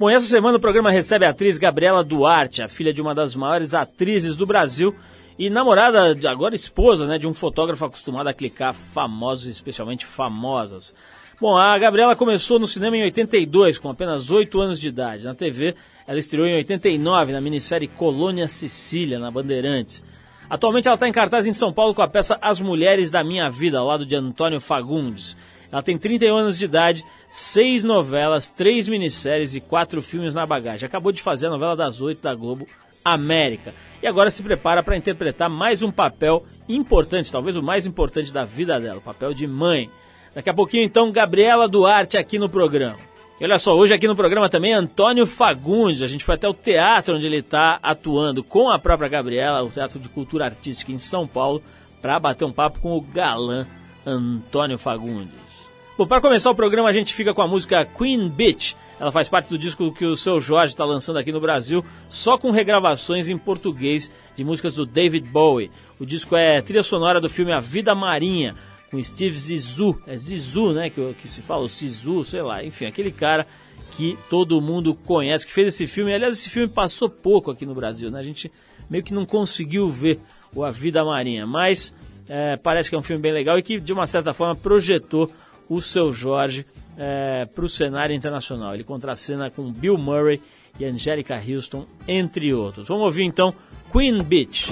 [0.00, 3.34] Bom, essa semana o programa recebe a atriz Gabriela Duarte, a filha de uma das
[3.34, 4.94] maiores atrizes do Brasil
[5.38, 10.94] e namorada, agora esposa, né, de um fotógrafo acostumado a clicar famosos, especialmente famosas.
[11.38, 15.24] Bom, a Gabriela começou no cinema em 82, com apenas 8 anos de idade.
[15.24, 15.74] Na TV,
[16.06, 20.02] ela estreou em 89 na minissérie Colônia Sicília, na Bandeirantes.
[20.48, 23.50] Atualmente ela está em cartaz em São Paulo com a peça As Mulheres da Minha
[23.50, 25.36] Vida, ao lado de Antônio Fagundes.
[25.70, 30.84] Ela tem 31 anos de idade, seis novelas, três minisséries e quatro filmes na bagagem.
[30.84, 32.66] Acabou de fazer a novela das oito da Globo
[33.04, 33.72] América.
[34.02, 38.44] E agora se prepara para interpretar mais um papel importante, talvez o mais importante da
[38.44, 39.88] vida dela, o papel de mãe.
[40.34, 42.98] Daqui a pouquinho, então, Gabriela Duarte aqui no programa.
[43.40, 46.02] E olha só, hoje aqui no programa também Antônio Fagundes.
[46.02, 49.70] A gente foi até o teatro onde ele está atuando com a própria Gabriela, o
[49.70, 51.62] Teatro de Cultura Artística em São Paulo,
[52.02, 53.66] para bater um papo com o galã
[54.04, 55.39] Antônio Fagundes.
[56.00, 58.72] Bom, para começar o programa a gente fica com a música Queen Bitch.
[58.98, 62.38] Ela faz parte do disco que o seu Jorge está lançando aqui no Brasil, só
[62.38, 65.70] com regravações em português de músicas do David Bowie.
[65.98, 68.56] O disco é trilha sonora do filme A Vida Marinha,
[68.90, 70.00] com Steve Zissou.
[70.06, 72.64] É Zissou, né, que, que se fala, o Sisu, sei lá.
[72.64, 73.46] Enfim, aquele cara
[73.90, 76.14] que todo mundo conhece, que fez esse filme.
[76.14, 78.20] Aliás, esse filme passou pouco aqui no Brasil, né?
[78.20, 78.50] A gente
[78.88, 80.18] meio que não conseguiu ver
[80.54, 81.92] o A Vida Marinha, mas
[82.26, 85.30] é, parece que é um filme bem legal e que, de uma certa forma, projetou
[85.70, 86.66] o seu Jorge
[86.98, 88.74] é, para o cenário internacional.
[88.74, 90.42] Ele contracena com Bill Murray
[90.78, 92.88] e Angelica Houston, entre outros.
[92.88, 93.54] Vamos ouvir então
[93.92, 94.70] Queen Beach.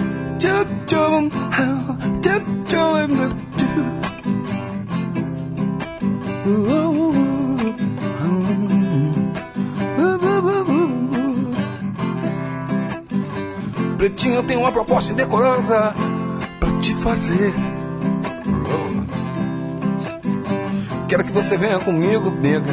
[13.96, 15.94] Pretinho, eu tenho uma proposta indecorosa
[16.60, 17.67] pra te fazer.
[21.08, 22.70] Quero que você venha comigo, nega,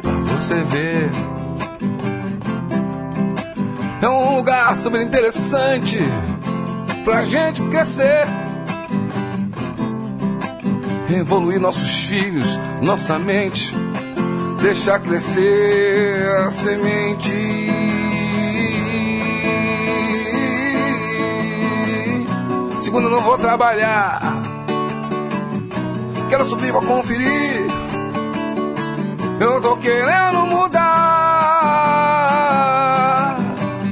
[0.00, 1.10] pra você ver.
[4.00, 5.98] É um lugar super interessante
[7.04, 8.24] pra gente crescer.
[11.10, 13.74] Evoluir nossos filhos, nossa mente,
[14.62, 17.32] deixar crescer a semente.
[22.80, 24.23] Segunda, não vou trabalhar
[26.34, 27.68] quero subir pra conferir.
[29.38, 30.80] Eu tô querendo mudar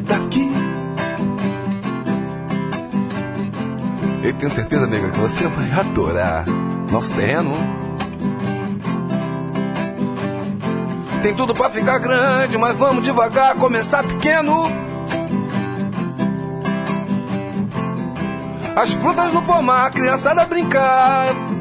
[0.02, 0.52] daqui.
[4.24, 6.44] Eu tenho certeza, nega, que você vai adorar
[6.90, 7.52] nosso terreno.
[11.22, 14.68] Tem tudo pra ficar grande, mas vamos devagar, começar pequeno.
[18.74, 21.51] As frutas no pomar, a criançada brincar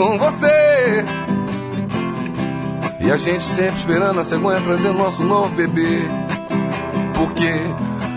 [0.00, 1.04] com você.
[3.00, 6.08] E a gente sempre esperando a cegonha trazer o nosso novo bebê.
[7.14, 7.52] Porque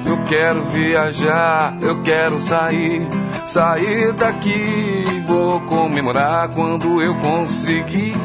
[0.05, 3.05] eu quero viajar, eu quero sair,
[3.45, 5.03] sair daqui.
[5.27, 8.15] Vou comemorar quando eu conseguir.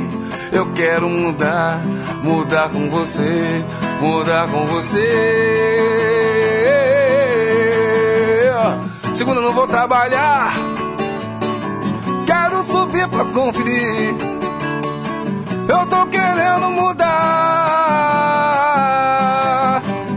[0.53, 1.81] Eu quero mudar,
[2.23, 3.65] mudar com você,
[4.01, 5.03] mudar com você.
[9.15, 10.68] Segunda, não vou trabalhar
[12.59, 14.15] quero subir pra conferir.
[15.69, 17.03] Eu tô querendo mudar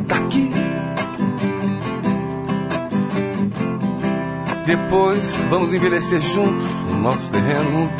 [0.07, 0.51] daqui.
[4.65, 7.91] Depois vamos envelhecer juntos no nosso terreno.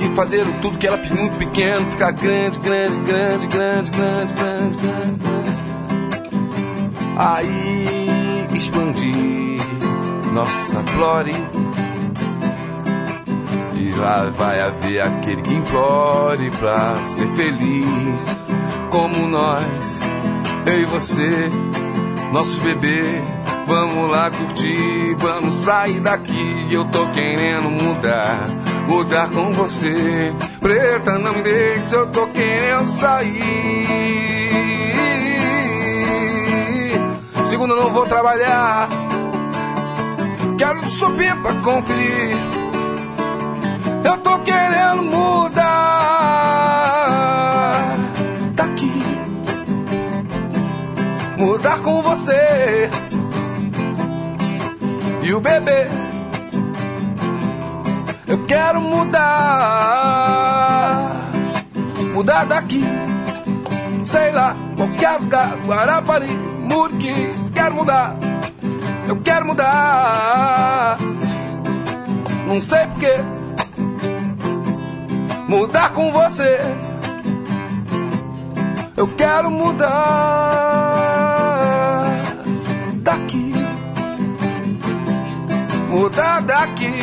[0.00, 5.18] E fazer tudo que era muito pequeno ficar grande, grande, grande, grande, grande, grande, grande.
[5.18, 5.32] grande.
[7.16, 9.60] Aí expandir
[10.32, 11.61] nossa glória.
[13.96, 18.26] Vai, vai haver aquele que implore pra ser feliz,
[18.90, 20.00] como nós,
[20.66, 21.50] eu e você,
[22.32, 23.22] nossos bebês.
[23.66, 26.68] Vamos lá curtir, vamos sair daqui.
[26.70, 28.48] Eu tô querendo mudar,
[28.88, 30.34] mudar com você.
[30.60, 33.42] Preta, não me deixe, eu tô querendo sair.
[37.46, 38.88] Segunda, não vou trabalhar
[40.62, 42.61] quero subir pra conferir.
[44.04, 45.62] Eu tô querendo mudar
[48.54, 48.92] daqui,
[51.38, 52.90] mudar com você
[55.22, 55.88] e o bebê.
[58.26, 59.20] Eu quero mudar,
[62.12, 62.82] mudar daqui,
[64.02, 67.14] sei lá, qualquer lugar, Guarapari, Muriqui,
[67.54, 68.16] quero mudar.
[69.06, 70.98] Eu quero mudar.
[72.46, 73.41] Não sei porquê.
[75.52, 76.56] Mudar com você.
[78.96, 79.86] Eu quero mudar
[83.02, 83.52] daqui,
[85.90, 86.94] mudar daqui.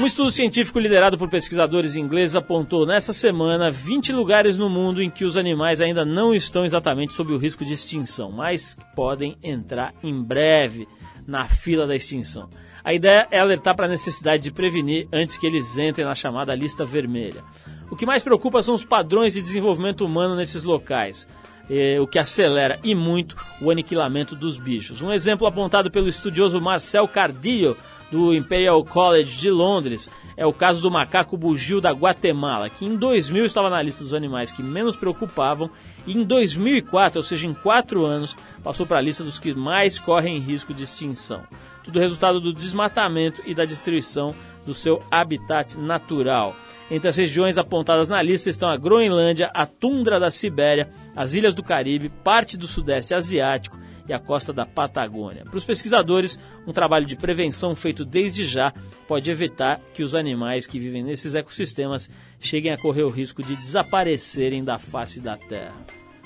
[0.00, 5.10] Um estudo científico liderado por pesquisadores ingleses apontou nessa semana 20 lugares no mundo em
[5.10, 9.92] que os animais ainda não estão exatamente sob o risco de extinção, mas podem entrar
[10.02, 10.88] em breve
[11.26, 12.48] na fila da extinção.
[12.84, 16.54] A ideia é alertar para a necessidade de prevenir antes que eles entrem na chamada
[16.54, 17.44] lista vermelha.
[17.90, 21.28] O que mais preocupa são os padrões de desenvolvimento humano nesses locais.
[21.70, 25.00] Eh, o que acelera e muito o aniquilamento dos bichos.
[25.00, 27.76] Um exemplo apontado pelo estudioso Marcel Cardillo
[28.12, 32.94] do Imperial College de Londres é o caso do macaco bugio da Guatemala, que em
[32.94, 35.70] 2000 estava na lista dos animais que menos preocupavam
[36.06, 39.98] e em 2004, ou seja, em quatro anos, passou para a lista dos que mais
[39.98, 41.42] correm risco de extinção.
[41.82, 44.34] Tudo resultado do desmatamento e da destruição
[44.66, 46.54] do seu habitat natural.
[46.90, 51.54] Entre as regiões apontadas na lista estão a Groenlândia, a tundra da Sibéria, as ilhas
[51.54, 55.44] do Caribe, parte do Sudeste Asiático e a costa da Patagônia.
[55.44, 58.72] Para os pesquisadores, um trabalho de prevenção feito desde já
[59.06, 62.10] pode evitar que os animais que vivem nesses ecossistemas
[62.40, 65.74] cheguem a correr o risco de desaparecerem da face da Terra.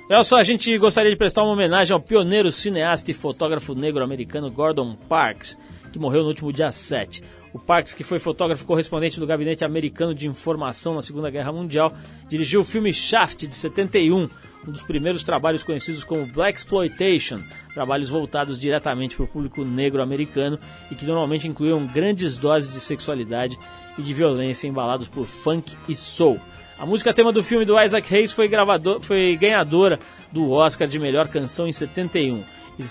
[0.09, 4.51] Olha só, a gente gostaria de prestar uma homenagem ao pioneiro cineasta e fotógrafo negro-americano
[4.51, 5.59] Gordon Parks,
[5.93, 7.23] que morreu no último dia 7.
[7.53, 11.93] O Parks, que foi fotógrafo correspondente do Gabinete Americano de Informação na Segunda Guerra Mundial,
[12.29, 14.29] dirigiu o filme Shaft, de 71,
[14.67, 17.43] um dos primeiros trabalhos conhecidos como Black Exploitation,
[17.73, 20.59] trabalhos voltados diretamente para o público negro americano
[20.91, 23.59] e que normalmente incluíam grandes doses de sexualidade
[23.97, 26.41] e de violência embalados por funk e soul.
[26.79, 29.99] A música tema do filme do Isaac Hayes foi, gravador, foi ganhadora
[30.31, 32.45] do Oscar de melhor canção em 71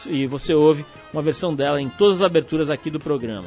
[0.07, 0.83] e você ouve
[1.13, 3.45] uma versão dela em todas as aberturas aqui do programa.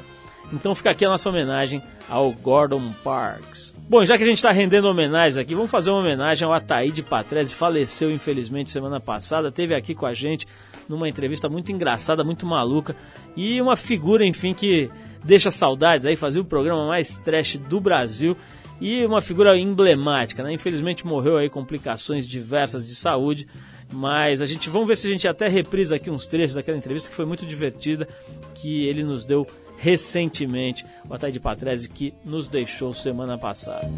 [0.52, 3.74] Então fica aqui a nossa homenagem ao Gordon Parks.
[3.88, 7.02] Bom, já que a gente está rendendo homenagens aqui, vamos fazer uma homenagem ao Ataíde
[7.02, 10.46] Patrese, faleceu infelizmente semana passada, teve aqui com a gente
[10.86, 12.94] numa entrevista muito engraçada, muito maluca
[13.34, 14.90] e uma figura, enfim, que
[15.24, 18.36] deixa saudades aí, fazia o programa mais trash do Brasil
[18.78, 20.52] e uma figura emblemática, né?
[20.52, 23.48] Infelizmente morreu aí complicações diversas de saúde,
[23.90, 27.08] mas a gente vamos ver se a gente até reprisa aqui uns trechos daquela entrevista
[27.08, 28.06] que foi muito divertida,
[28.54, 29.46] que ele nos deu
[29.78, 33.88] recentemente, o Ataíde Patrese, que nos deixou semana passada.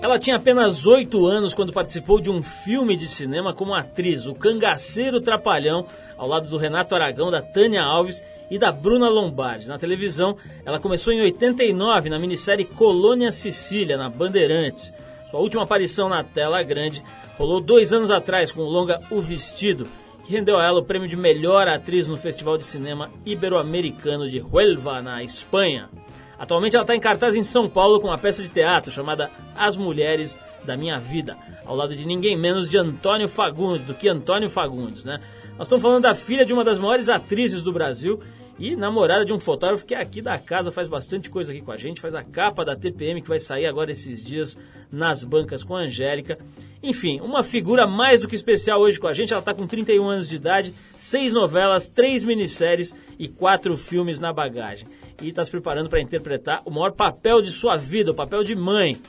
[0.00, 4.34] Ela tinha apenas 8 anos quando participou de um filme de cinema como atriz, O
[4.34, 5.86] Cangaceiro Trapalhão,
[6.16, 9.66] ao lado do Renato Aragão, da Tânia Alves e da Bruna Lombardi.
[9.66, 14.92] Na televisão, ela começou em 89 na minissérie Colônia Sicília, na Bandeirantes.
[15.30, 17.02] Sua última aparição na tela grande
[17.36, 19.86] rolou dois anos atrás com o longa O Vestido,
[20.28, 24.42] que rendeu a ela o prêmio de melhor atriz no Festival de Cinema Ibero-Americano de
[24.42, 25.88] Huelva, na Espanha.
[26.38, 29.74] Atualmente ela está em cartaz em São Paulo com uma peça de teatro chamada As
[29.74, 31.34] Mulheres da Minha Vida,
[31.64, 35.18] ao lado de ninguém menos de Antônio Fagundes, do que Antônio Fagundes, né?
[35.56, 38.20] Nós estamos falando da filha de uma das maiores atrizes do Brasil
[38.58, 41.70] e namorada de um fotógrafo que é aqui da casa, faz bastante coisa aqui com
[41.70, 44.58] a gente, faz a capa da TPM que vai sair agora esses dias
[44.90, 46.38] nas bancas com a Angélica.
[46.82, 49.32] Enfim, uma figura mais do que especial hoje com a gente.
[49.32, 54.32] Ela está com 31 anos de idade, seis novelas, três minisséries e quatro filmes na
[54.32, 54.88] bagagem.
[55.22, 58.56] E está se preparando para interpretar o maior papel de sua vida, o papel de
[58.56, 59.00] mãe.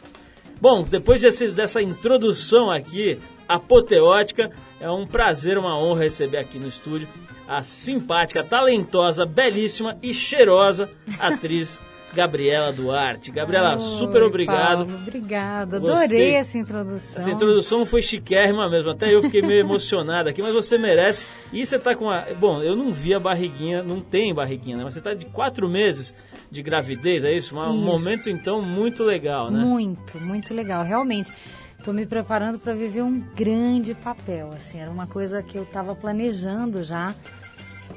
[0.61, 6.67] Bom, depois desse, dessa introdução aqui, apoteótica, é um prazer, uma honra receber aqui no
[6.67, 7.07] estúdio
[7.49, 10.87] a simpática, talentosa, belíssima e cheirosa
[11.19, 11.81] atriz
[12.13, 13.31] Gabriela Duarte.
[13.31, 14.85] Gabriela, Oi, super obrigado.
[14.85, 17.15] Paulo, obrigada, adorei essa introdução.
[17.15, 21.25] Essa introdução foi chiquérrima mesmo, até eu fiquei meio emocionado aqui, mas você merece.
[21.51, 22.21] E você tá com a.
[22.39, 24.83] Bom, eu não vi a barriguinha, não tem barriguinha, né?
[24.83, 26.13] Mas você tá de quatro meses
[26.51, 27.57] de gravidez, é isso?
[27.57, 27.83] Um isso.
[27.83, 29.59] momento então muito legal, né?
[29.59, 31.31] Muito, muito legal, realmente.
[31.77, 35.95] Estou me preparando para viver um grande papel, assim, era uma coisa que eu estava
[35.95, 37.15] planejando já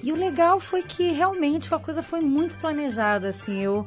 [0.02, 3.86] e o legal foi que realmente a coisa foi muito planejada, assim, eu...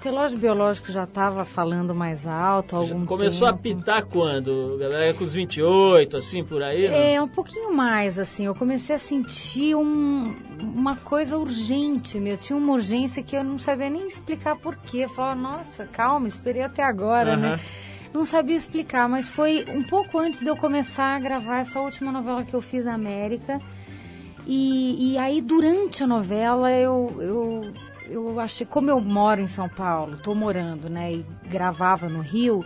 [0.00, 3.58] O relógio biológico já estava falando mais alto há algum Começou tempo.
[3.58, 4.78] a pitar quando?
[4.80, 6.88] Galera com os 28, assim, por aí?
[6.88, 7.16] Né?
[7.16, 8.46] É, um pouquinho mais, assim.
[8.46, 12.38] Eu comecei a sentir um, uma coisa urgente, meu.
[12.38, 15.04] Tinha uma urgência que eu não sabia nem explicar porquê.
[15.04, 17.40] Eu falava, nossa, calma, esperei até agora, uhum.
[17.40, 17.60] né?
[18.10, 22.10] Não sabia explicar, mas foi um pouco antes de eu começar a gravar essa última
[22.10, 23.60] novela que eu fiz na América.
[24.52, 27.72] E, e aí, durante a novela, eu, eu,
[28.10, 32.64] eu achei, como eu moro em São Paulo, estou morando, né, e gravava no Rio,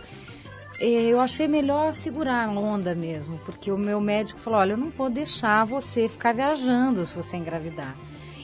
[0.79, 4.77] eh, eu achei melhor segurar a onda mesmo, porque o meu médico falou: olha, eu
[4.77, 7.95] não vou deixar você ficar viajando se você engravidar.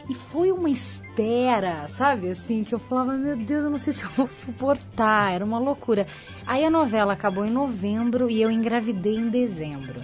[0.07, 2.29] E foi uma espera, sabe?
[2.29, 5.33] Assim, que eu falava, meu Deus, eu não sei se eu vou suportar.
[5.33, 6.05] Era uma loucura.
[6.45, 9.99] Aí a novela acabou em novembro e eu engravidei em dezembro.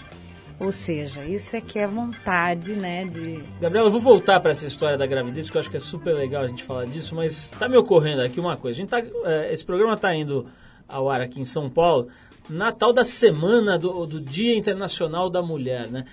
[0.60, 3.44] Ou seja, isso é que é vontade, né, de...
[3.62, 6.14] Gabriela, eu vou voltar para essa história da gravidez, porque eu acho que é super
[6.14, 8.78] legal a gente falar disso, mas tá me ocorrendo aqui uma coisa.
[8.78, 10.48] A gente tá, é, esse programa está indo
[10.88, 12.08] ao ar aqui em São Paulo,
[12.50, 16.06] Natal da semana do, do Dia Internacional da Mulher, né?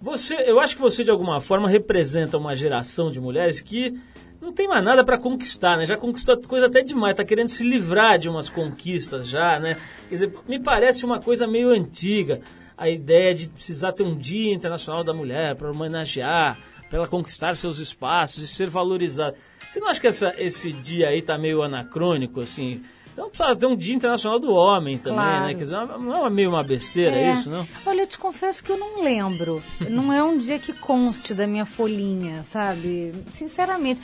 [0.00, 3.98] Você, eu acho que você de alguma forma representa uma geração de mulheres que
[4.40, 5.84] não tem mais nada para conquistar, né?
[5.84, 9.76] Já conquistou coisa até demais, tá querendo se livrar de umas conquistas já, né?
[10.08, 12.40] Quer dizer, me parece uma coisa meio antiga
[12.78, 16.56] a ideia de precisar ter um Dia Internacional da Mulher para homenagear,
[16.88, 19.36] para ela conquistar seus espaços e ser valorizada.
[19.68, 22.80] Você não acha que essa, esse dia aí tá meio anacrônico, assim?
[23.12, 25.46] Então precisa ter um Dia Internacional do Homem também, Claro.
[25.46, 25.54] né?
[25.54, 27.32] Quer dizer, não é meio uma besteira É.
[27.32, 27.66] isso, não?
[27.84, 29.60] Olha, eu te confesso que eu não lembro.
[29.90, 33.12] não é um dia que conste da minha folhinha, sabe?
[33.32, 34.00] Sinceramente.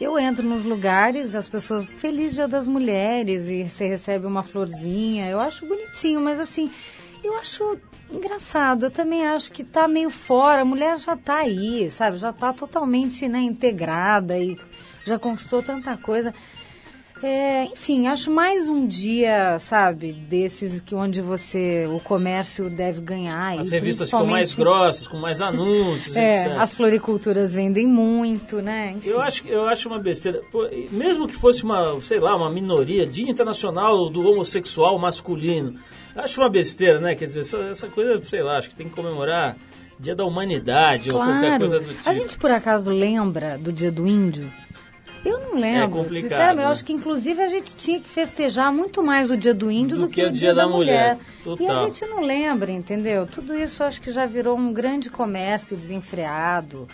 [0.00, 5.28] Eu entro nos lugares, as pessoas, feliz dia das mulheres, e você recebe uma florzinha.
[5.28, 6.68] Eu acho bonitinho, mas assim,
[7.24, 7.78] eu acho
[8.10, 8.86] engraçado.
[8.86, 10.62] Eu também acho que tá meio fora.
[10.62, 12.16] A mulher já tá aí, sabe?
[12.16, 14.58] Já tá totalmente né, integrada e
[15.04, 16.34] já conquistou tanta coisa.
[17.22, 23.58] É, enfim, acho mais um dia, sabe, desses que onde você, o comércio deve ganhar.
[23.58, 26.58] As revistas ficam mais grossas, com mais anúncios, É, etc.
[26.58, 28.96] as floriculturas vendem muito, né?
[28.98, 29.08] Enfim.
[29.08, 30.42] Eu acho, eu acho uma besteira.
[30.52, 35.76] Pô, mesmo que fosse uma, sei lá, uma minoria, Dia Internacional do Homossexual Masculino.
[36.14, 37.14] Eu Acho uma besteira, né?
[37.14, 39.56] Quer dizer, essa, essa coisa, sei lá, acho que tem que comemorar
[39.98, 41.58] Dia da Humanidade ou qualquer Claro.
[41.58, 42.08] coisa do tipo.
[42.08, 44.52] A gente por acaso lembra do dia do índio?
[45.24, 45.84] Eu não lembro.
[45.84, 46.70] É complicado, Sinceramente, eu né?
[46.72, 50.02] acho que inclusive a gente tinha que festejar muito mais o dia do índio do,
[50.02, 51.16] Do que o dia da mulher.
[51.42, 51.66] Total.
[51.66, 53.26] E a gente não lembra, entendeu?
[53.26, 56.86] Tudo isso eu acho que já virou um grande comércio desenfreado.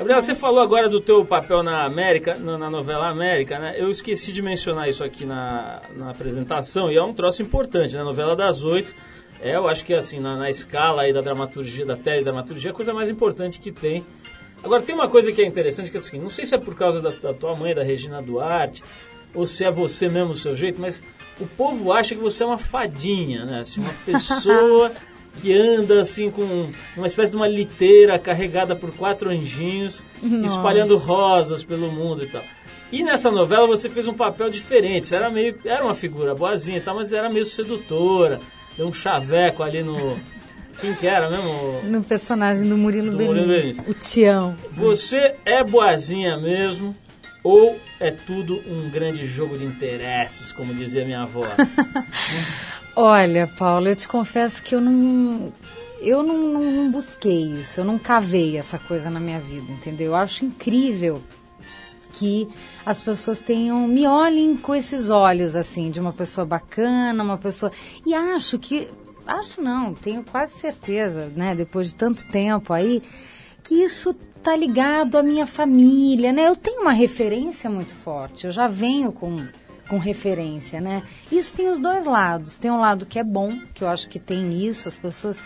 [0.00, 3.74] Gabriela, você falou agora do teu papel na América, na novela América, né?
[3.76, 8.02] Eu esqueci de mencionar isso aqui na, na apresentação e é um troço importante, né?
[8.02, 8.94] Novela das oito.
[9.42, 12.74] É, eu acho que assim, na, na escala aí da dramaturgia, da teledramaturgia, é a
[12.74, 14.02] coisa mais importante que tem.
[14.64, 16.58] Agora, tem uma coisa que é interessante, que é o seguinte, não sei se é
[16.58, 18.82] por causa da, da tua mãe, da Regina Duarte,
[19.34, 21.04] ou se é você mesmo, o seu jeito, mas
[21.38, 23.60] o povo acha que você é uma fadinha, né?
[23.60, 24.92] Assim, uma pessoa
[25.36, 30.02] que anda assim com uma espécie de uma liteira carregada por quatro anjinhos,
[30.44, 32.44] espalhando rosas pelo mundo e tal.
[32.92, 36.78] E nessa novela você fez um papel diferente, você era meio, era uma figura boazinha
[36.78, 38.40] e tal, mas era meio sedutora,
[38.76, 40.18] deu um chaveco ali no
[40.80, 41.82] quem que era mesmo?
[41.84, 43.84] No personagem do Murilo Do Benício, Murilo Benício.
[43.86, 44.56] o Tião.
[44.72, 46.96] Você é boazinha mesmo
[47.44, 51.42] ou é tudo um grande jogo de interesses, como dizia minha avó?
[52.94, 55.52] Olha, Paulo, eu te confesso que eu não.
[56.00, 60.08] Eu não, não, não busquei isso, eu não cavei essa coisa na minha vida, entendeu?
[60.08, 61.22] Eu acho incrível
[62.14, 62.48] que
[62.84, 67.70] as pessoas tenham me olhem com esses olhos assim de uma pessoa bacana, uma pessoa
[68.04, 68.88] e acho que
[69.26, 73.02] acho não, tenho quase certeza, né, depois de tanto tempo aí,
[73.62, 76.48] que isso tá ligado à minha família, né?
[76.48, 78.46] Eu tenho uma referência muito forte.
[78.46, 79.46] Eu já venho com
[79.90, 81.02] com referência, né?
[81.32, 82.56] Isso tem os dois lados.
[82.56, 85.36] Tem um lado que é bom, que eu acho que tem isso, as pessoas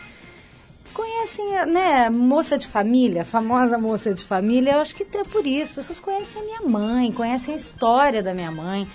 [0.92, 5.64] conhecem, né, moça de família, famosa moça de família, eu acho que é por isso.
[5.64, 8.86] As pessoas conhecem a minha mãe, conhecem a história da minha mãe.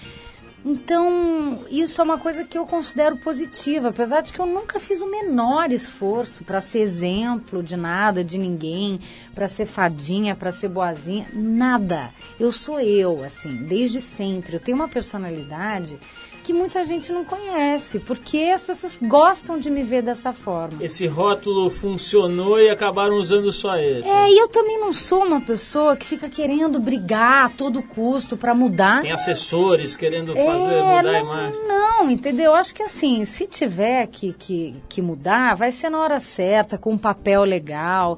[0.71, 5.01] Então, isso é uma coisa que eu considero positiva, apesar de que eu nunca fiz
[5.01, 9.01] o menor esforço para ser exemplo de nada, de ninguém,
[9.33, 12.11] para ser fadinha, para ser boazinha, nada.
[12.39, 14.57] Eu sou eu, assim, desde sempre.
[14.57, 15.97] Eu tenho uma personalidade
[16.49, 20.83] que muita gente não conhece, porque as pessoas gostam de me ver dessa forma.
[20.83, 24.09] Esse rótulo funcionou e acabaram usando só esse.
[24.09, 28.35] É, e eu também não sou uma pessoa que fica querendo brigar a todo custo
[28.35, 29.03] para mudar.
[29.03, 31.67] Tem assessores querendo fazer É, mudar a não, imagem.
[31.67, 32.45] Não, entendeu?
[32.45, 36.79] Eu acho que assim, se tiver que, que, que mudar, vai ser na hora certa,
[36.79, 38.17] com um papel legal,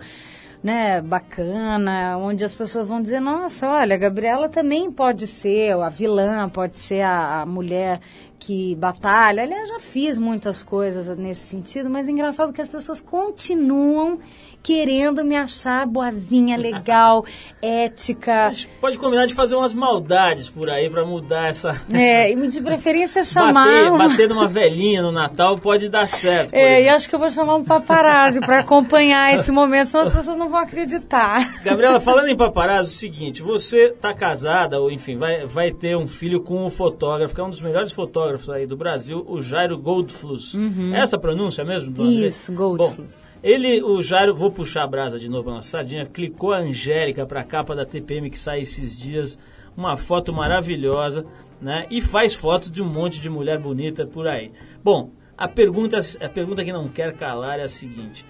[0.63, 5.89] né, bacana, onde as pessoas vão dizer, nossa, olha, a Gabriela também pode ser a
[5.89, 7.99] vilã, pode ser a, a mulher
[8.37, 9.43] que batalha.
[9.43, 14.19] Aliás, já fiz muitas coisas nesse sentido, mas é engraçado que as pessoas continuam
[14.63, 17.25] querendo me achar boazinha, legal,
[17.61, 18.51] ética.
[18.79, 21.71] Pode combinar de fazer umas maldades por aí pra mudar essa.
[21.91, 23.65] É, e de preferência chamar.
[23.65, 26.53] Bater, uma- bater numa velhinha no Natal pode dar certo.
[26.53, 30.09] É, e acho que eu vou chamar um paparazzi para acompanhar esse momento, senão as
[30.13, 31.61] pessoas não vão acreditar.
[31.63, 35.95] Gabriela, falando em paparazzo, é o seguinte, você tá casada, ou enfim, vai, vai ter
[35.97, 39.41] um filho com um fotógrafo, que é um dos melhores fotógrafos aí do Brasil, o
[39.41, 40.55] Jairo Goldfluss.
[40.93, 41.93] É essa pronúncia mesmo?
[42.01, 42.09] Uhum.
[42.09, 42.97] Isso, Goldfluss.
[42.97, 47.25] Bom, Ele, o Jairo, vou puxar a brasa de novo na sardinha, clicou a Angélica
[47.25, 49.37] para a capa da TPM que sai esses dias,
[49.75, 51.25] uma foto maravilhosa,
[51.59, 51.87] né?
[51.89, 54.51] E faz fotos de um monte de mulher bonita por aí.
[54.83, 58.23] Bom, a pergunta, a pergunta que não quer calar é a seguinte: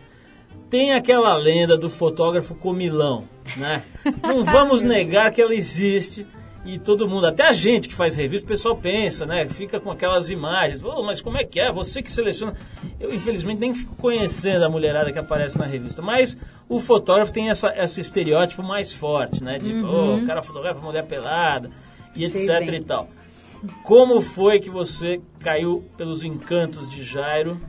[0.70, 3.26] tem aquela lenda do fotógrafo comilão,
[3.58, 3.84] né?
[4.24, 6.26] Não vamos negar que ela existe
[6.64, 9.48] e todo mundo, até a gente que faz revista, o pessoal pensa, né?
[9.48, 10.82] Fica com aquelas imagens.
[10.84, 11.72] Oh, mas como é que é?
[11.72, 12.54] Você que seleciona.
[13.00, 16.04] Eu, infelizmente, nem fico conhecendo a mulherada que aparece na revista.
[16.04, 16.38] Mas
[16.70, 19.60] o fotógrafo tem essa, esse estereótipo mais forte, né?
[19.60, 20.20] Tipo, uhum.
[20.20, 21.72] oh, o cara fotografa mulher pelada
[22.16, 22.76] e Sei etc bem.
[22.76, 23.10] e tal.
[23.84, 27.60] Como foi que você caiu pelos encantos de Jairo?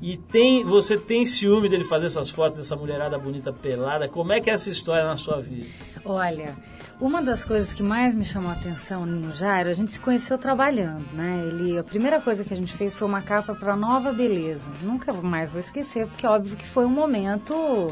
[0.00, 4.08] E tem, você tem ciúme dele fazer essas fotos dessa mulherada bonita pelada?
[4.08, 5.66] Como é que é essa história na sua vida?
[6.04, 6.56] Olha,
[7.02, 10.38] uma das coisas que mais me chamou a atenção no Jairo, a gente se conheceu
[10.38, 11.44] trabalhando, né?
[11.48, 14.70] Ele, a primeira coisa que a gente fez foi uma capa para Nova Beleza.
[14.82, 17.90] Nunca mais vou esquecer, porque óbvio que foi um momento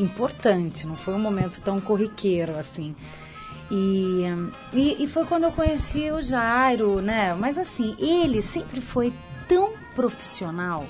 [0.00, 2.96] importante, não foi um momento tão corriqueiro assim.
[3.70, 4.22] E,
[4.72, 7.34] e, e foi quando eu conheci o Jairo, né?
[7.34, 9.12] Mas assim, ele sempre foi
[9.46, 10.86] tão profissional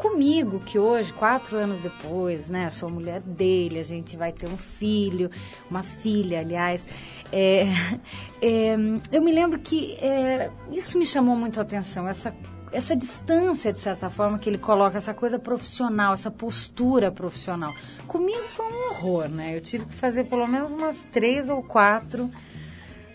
[0.00, 4.56] comigo, que hoje, quatro anos depois, né, sou mulher dele, a gente vai ter um
[4.56, 5.30] filho,
[5.70, 6.86] uma filha, aliás.
[7.30, 7.66] É,
[8.40, 8.76] é,
[9.12, 12.34] eu me lembro que é, isso me chamou muito a atenção, essa,
[12.72, 17.74] essa distância, de certa forma, que ele coloca, essa coisa profissional, essa postura profissional.
[18.06, 19.56] Comigo foi um horror, né?
[19.56, 22.30] Eu tive que fazer pelo menos umas três ou quatro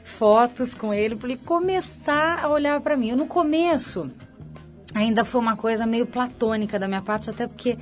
[0.04, 3.14] fotos com ele para ele começar a olhar para mim.
[3.14, 4.12] No começo
[4.96, 7.78] ainda foi uma coisa meio platônica da minha parte, até porque.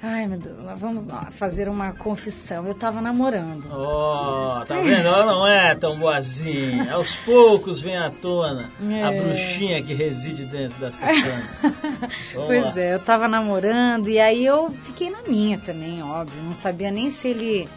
[0.00, 2.64] Ai, meu Deus, lá vamos nós fazer uma confissão.
[2.64, 3.68] Eu tava namorando.
[3.68, 5.08] Oh, tá vendo?
[5.08, 6.92] Ela não é tão boazinha.
[6.94, 9.02] Aos poucos vem à tona é.
[9.02, 11.50] a bruxinha que reside dentro das castanhas.
[12.32, 12.80] pois lá.
[12.80, 16.44] é, eu tava namorando e aí eu fiquei na minha também, óbvio.
[16.44, 17.68] Não sabia nem se ele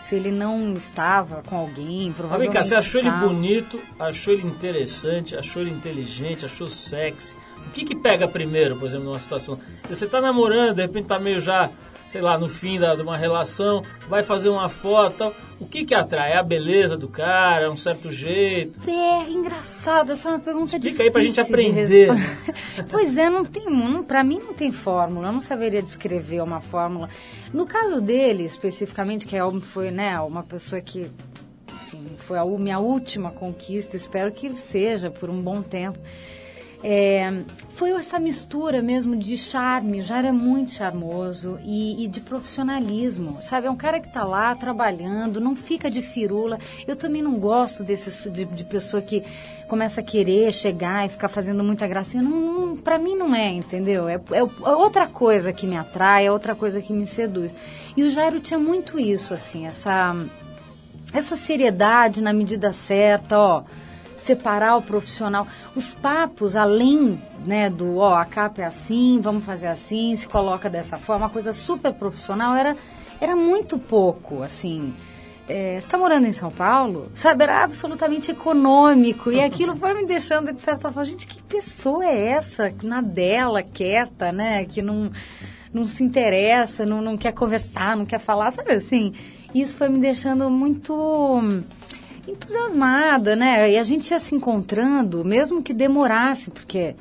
[0.00, 2.52] se ele não estava com alguém, provavelmente.
[2.52, 3.26] Vem cá, você achou estava.
[3.26, 8.76] ele bonito, achou ele interessante, achou ele inteligente, achou sexy o que que pega primeiro,
[8.76, 9.58] por exemplo, numa situação?
[9.88, 11.70] Você está namorando, de repente está meio já,
[12.08, 15.34] sei lá, no fim da, de uma relação, vai fazer uma foto tal.
[15.60, 16.32] O que que atrai?
[16.32, 18.80] É a beleza do cara, é um certo jeito?
[18.88, 22.08] É, engraçado, essa é uma pergunta Explica difícil aí pra gente aprender.
[22.88, 26.60] pois é, não tem, não, pra mim não tem fórmula, eu não saberia descrever uma
[26.60, 27.08] fórmula.
[27.52, 31.10] No caso dele, especificamente, que é, foi, né, uma pessoa que,
[31.72, 35.98] enfim, foi a minha última conquista, espero que seja por um bom tempo.
[36.82, 42.20] É, foi essa mistura mesmo de charme, o Jair é muito charmoso e, e, de
[42.20, 43.66] profissionalismo, sabe?
[43.66, 46.58] É um cara que tá lá trabalhando, não fica de firula.
[46.86, 49.24] Eu também não gosto desse, de, de pessoa que
[49.66, 52.22] começa a querer chegar e ficar fazendo muita gracinha.
[52.22, 54.08] Não, não, pra mim não é, entendeu?
[54.08, 57.54] É, é, é, outra coisa que me atrai, é outra coisa que me seduz.
[57.96, 60.16] E o Jairo tinha muito isso, assim, essa,
[61.12, 63.64] essa seriedade na medida certa, ó
[64.20, 65.46] separar o profissional.
[65.74, 70.68] Os papos, além né, do, ó, a capa é assim, vamos fazer assim, se coloca
[70.68, 72.76] dessa forma, uma coisa super profissional, era,
[73.20, 74.94] era muito pouco, assim.
[75.48, 79.32] É, está morando em São Paulo, sabe, era absolutamente econômico.
[79.32, 82.74] E aquilo foi me deixando, de certa forma, gente, que pessoa é essa?
[82.82, 84.66] Na dela, quieta, né?
[84.66, 85.10] Que não,
[85.72, 89.14] não se interessa, não, não quer conversar, não quer falar, sabe assim?
[89.54, 91.40] Isso foi me deixando muito
[92.30, 93.72] entusiasmada, né?
[93.72, 96.94] E a gente ia se encontrando, mesmo que demorasse, porque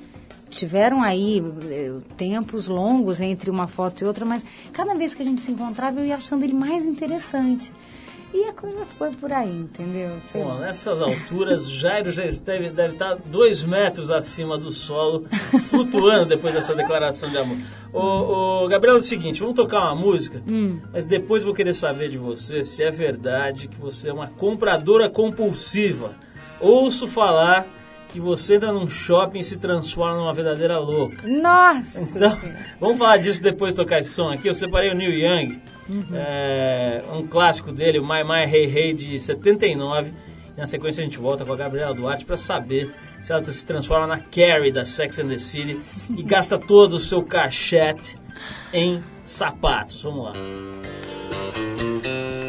[0.49, 5.25] tiveram aí eh, tempos longos entre uma foto e outra, mas cada vez que a
[5.25, 7.71] gente se encontrava eu ia achando ele mais interessante.
[8.33, 10.17] E a coisa foi por aí, entendeu?
[10.31, 10.59] Sei Bom, lá.
[10.59, 15.25] nessas alturas, Jairo já deve, deve estar dois metros acima do solo,
[15.69, 17.57] flutuando depois dessa declaração de amor.
[17.93, 20.79] Ô, ô, Gabriel, é o seguinte, vamos tocar uma música, hum.
[20.91, 25.09] mas depois vou querer saber de você se é verdade que você é uma compradora
[25.09, 26.13] compulsiva.
[26.59, 27.65] Ouço falar
[28.09, 31.27] que você entra num shopping e se transforma numa verdadeira louca.
[31.27, 31.99] Nossa!
[31.99, 32.37] Então,
[32.79, 34.47] vamos falar disso depois de tocar esse som aqui.
[34.47, 36.05] Eu separei o Neil Young, uhum.
[36.13, 40.11] é, um clássico dele, o My My Hey Hey de 79.
[40.55, 43.65] E na sequência a gente volta com a Gabriela Duarte para saber se ela se
[43.65, 45.79] transforma na Carrie da Sex and the City
[46.17, 48.17] e gasta todo o seu cachete
[48.73, 50.01] em sapatos.
[50.01, 50.33] Vamos lá.
[52.07, 52.46] the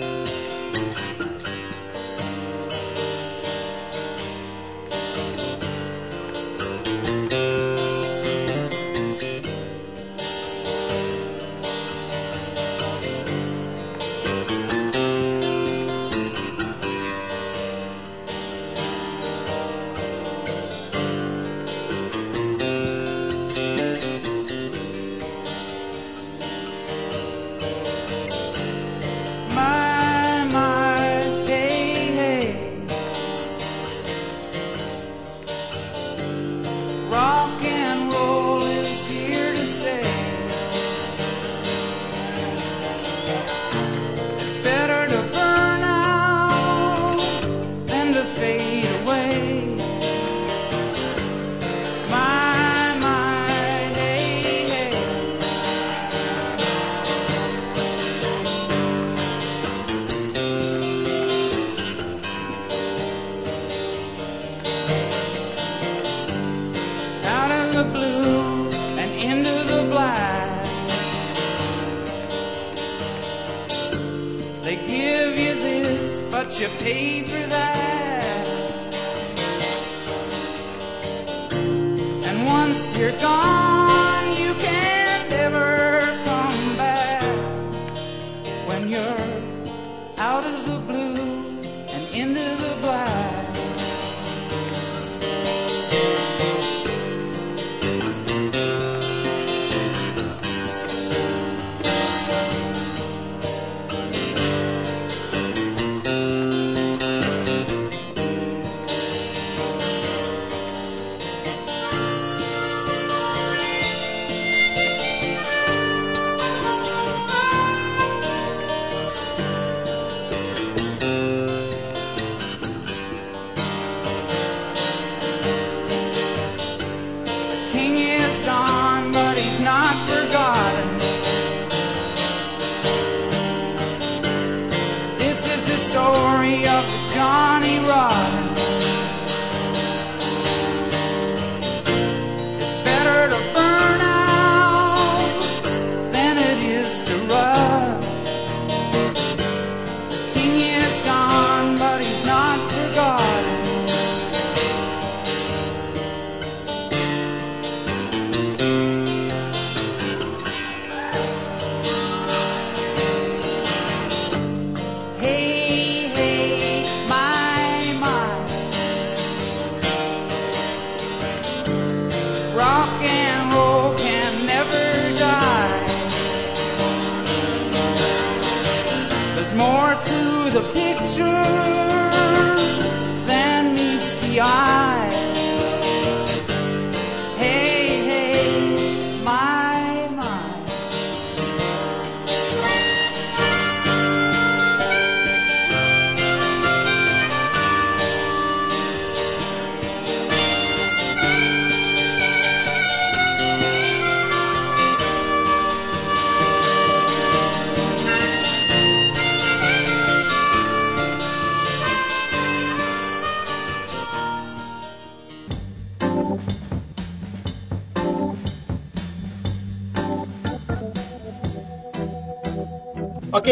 [135.88, 138.97] story of the Johnny Robbins.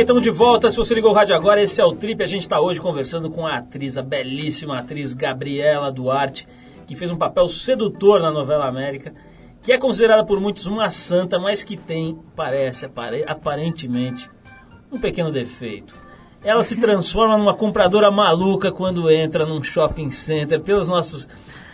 [0.00, 0.70] Estamos de volta.
[0.70, 2.22] Se você ligou o rádio agora, esse é o Trip.
[2.22, 6.46] A gente está hoje conversando com a atriz, a belíssima atriz Gabriela Duarte,
[6.86, 9.14] que fez um papel sedutor na novela América,
[9.62, 14.30] que é considerada por muitos uma santa, mas que tem, parece, apare- aparentemente,
[14.92, 15.94] um pequeno defeito.
[16.44, 20.60] Ela se transforma numa compradora maluca quando entra num shopping center.
[20.60, 21.26] Pelos nossos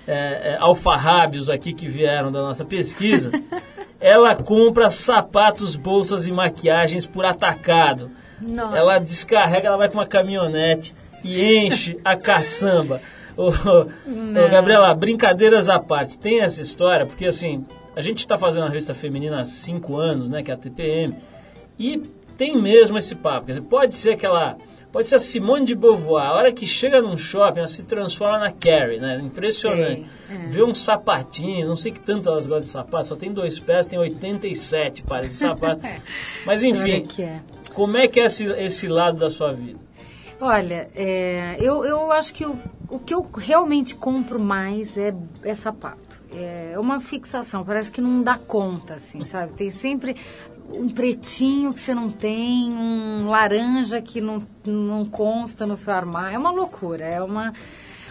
[0.06, 3.30] é, é, alfarrábios aqui que vieram da nossa pesquisa,
[4.02, 8.10] ela compra sapatos, bolsas e maquiagens por atacado.
[8.40, 8.76] Nossa.
[8.76, 10.92] Ela descarrega, ela vai com uma caminhonete
[11.24, 13.00] e enche a caçamba.
[13.36, 18.64] Ô, ô, Gabriela, brincadeiras à parte, tem essa história, porque assim, a gente está fazendo
[18.64, 21.16] a revista feminina há cinco anos, né, que é a TPM,
[21.78, 21.98] e
[22.36, 23.46] tem mesmo esse papo.
[23.46, 24.56] Quer dizer, pode ser que ela.
[24.92, 28.38] Pode ser a Simone de Beauvoir, a hora que chega num shopping, ela se transforma
[28.38, 29.18] na Carrie, né?
[29.22, 30.06] Impressionante.
[30.28, 30.46] Sei, é.
[30.48, 33.86] Vê um sapatinho, não sei que tanto elas gostam de sapato, só tem dois pés,
[33.86, 35.80] tem 87 pares de sapato.
[36.44, 37.40] Mas enfim, é.
[37.72, 39.80] como é que é esse, esse lado da sua vida?
[40.38, 42.58] Olha, é, eu, eu acho que o,
[42.90, 46.20] o que eu realmente compro mais é, é sapato.
[46.34, 49.54] É uma fixação, parece que não dá conta, assim, sabe?
[49.54, 50.16] Tem sempre
[50.72, 56.34] um pretinho que você não tem, um laranja que não, não consta no seu armário.
[56.34, 57.52] É uma loucura, é uma...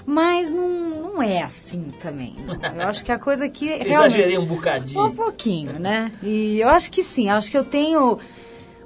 [0.06, 2.36] Mas não, não é assim também.
[2.76, 3.68] Eu acho que a coisa que.
[3.86, 5.06] Exagerei um bocadinho.
[5.06, 6.12] Um pouquinho, né?
[6.24, 8.18] E eu acho que sim, acho que eu tenho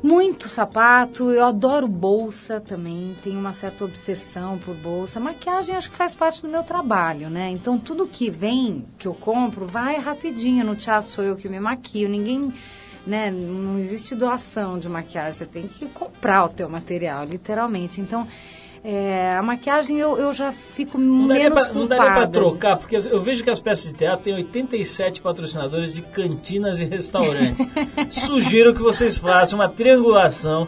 [0.05, 5.19] muito sapato, eu adoro bolsa também, tenho uma certa obsessão por bolsa.
[5.19, 7.49] Maquiagem acho que faz parte do meu trabalho, né?
[7.49, 10.63] Então tudo que vem, que eu compro, vai rapidinho.
[10.63, 12.53] No teatro sou eu que me maquio, ninguém,
[13.05, 13.29] né?
[13.31, 18.01] Não existe doação de maquiagem, você tem que comprar o teu material, literalmente.
[18.01, 18.27] Então,
[18.83, 22.39] é, a maquiagem eu, eu já fico Não menos pra, não daria culpada.
[22.39, 26.85] trocar, porque eu vejo que as peças de teatro têm 87 patrocinadores de cantinas e
[26.85, 27.65] restaurantes.
[28.09, 30.67] Sugiro que vocês façam uma triangulação,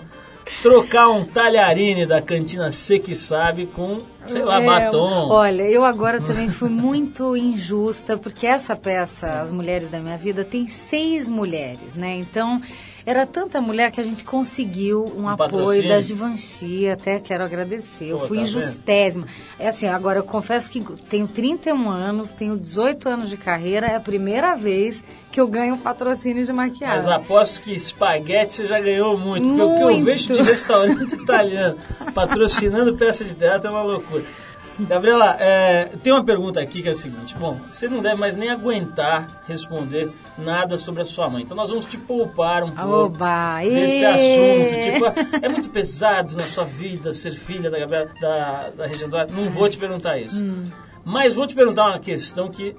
[0.63, 5.29] trocar um talharine da cantina C que sabe com sei lá, É, batom.
[5.29, 10.43] Olha, eu agora também fui muito injusta, porque essa peça, As Mulheres da Minha Vida,
[10.43, 12.15] tem seis mulheres, né?
[12.15, 12.61] Então,
[13.05, 15.89] era tanta mulher que a gente conseguiu um, Um apoio patrocínio.
[15.89, 18.09] da Givenchy, até quero agradecer.
[18.09, 18.57] Eu Pô, fui tá vendo?
[18.57, 19.27] injustésima.
[19.57, 23.95] É assim, agora eu confesso que tenho 31 anos, tenho 18 anos de carreira, é
[23.95, 26.97] a primeira vez que eu ganho um patrocínio de maquiagem.
[26.97, 29.47] Mas aposto que espaguete você já ganhou muito.
[29.47, 30.03] Porque o que eu Muito.
[30.05, 31.77] vejo de restaurante italiano
[32.13, 34.16] patrocinando peça de teatro é uma loucura.
[34.79, 37.35] Gabriela, é, tem uma pergunta aqui que é a seguinte.
[37.35, 41.43] Bom, você não deve mais nem aguentar responder nada sobre a sua mãe.
[41.43, 43.59] Então nós vamos te poupar um pouco Oba!
[43.61, 44.81] desse assunto.
[44.83, 49.17] Tipo, é muito pesado na sua vida ser filha da Gabriela da, da região do?
[49.33, 50.43] Não vou te perguntar isso.
[51.03, 52.75] Mas vou te perguntar uma questão que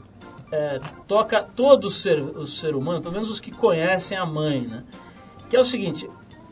[0.52, 4.60] é, toca todo o ser, o ser humano, pelo menos os que conhecem a mãe,
[4.60, 4.84] né?
[5.50, 6.08] Que é o seguinte,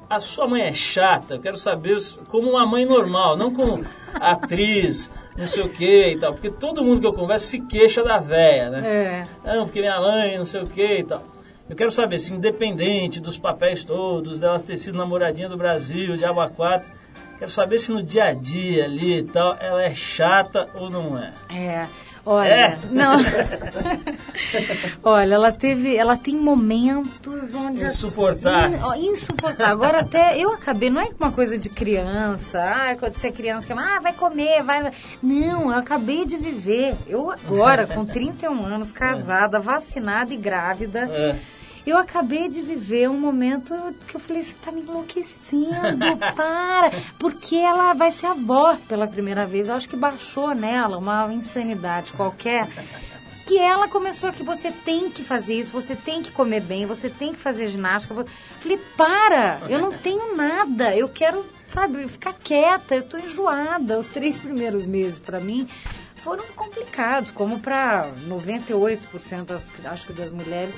[0.09, 1.97] a sua mãe é chata, eu quero saber
[2.29, 6.33] como uma mãe normal, não como atriz, não sei o que e tal.
[6.33, 9.27] Porque todo mundo que eu converso se queixa da véia, né?
[9.45, 9.55] É.
[9.55, 11.23] Não, porque minha mãe, não sei o que e tal.
[11.69, 16.25] Eu quero saber se, independente dos papéis todos, delas ter sido namoradinha do Brasil, de
[16.25, 16.89] Água 4,
[17.39, 21.19] quero saber se no dia a dia ali e tal, ela é chata ou não
[21.19, 21.33] é.
[21.51, 21.89] É.
[22.29, 22.79] Olha, É?
[22.91, 23.17] não.
[25.03, 28.83] Olha, ela teve, ela tem momentos onde Insuportáveis.
[28.83, 29.73] assim, ó, insuportável.
[29.73, 32.61] Agora até eu acabei, não é uma coisa de criança.
[32.61, 34.91] Ah, quando você é criança que ah, vai comer, vai.
[35.23, 36.95] Não, eu acabei de viver.
[37.07, 41.37] Eu agora com 31 anos, casada, vacinada e grávida, É.
[41.87, 43.73] eu acabei de viver um momento
[44.09, 46.91] que eu falei, você tá me enlouquecendo, para.
[47.19, 49.69] Porque ela vai ser avó pela primeira vez.
[49.69, 52.69] Eu acho que baixou nela uma insanidade qualquer.
[53.47, 57.09] Que ela começou que você tem que fazer isso, você tem que comer bem, você
[57.09, 58.13] tem que fazer ginástica.
[58.13, 58.27] Eu
[58.59, 64.01] falei, para, eu não tenho nada, eu quero, sabe, ficar quieta, eu tô enjoada.
[64.01, 65.69] Os três primeiros meses, para mim,
[66.17, 69.53] foram complicados, como para 98%
[69.85, 70.75] acho que- das mulheres.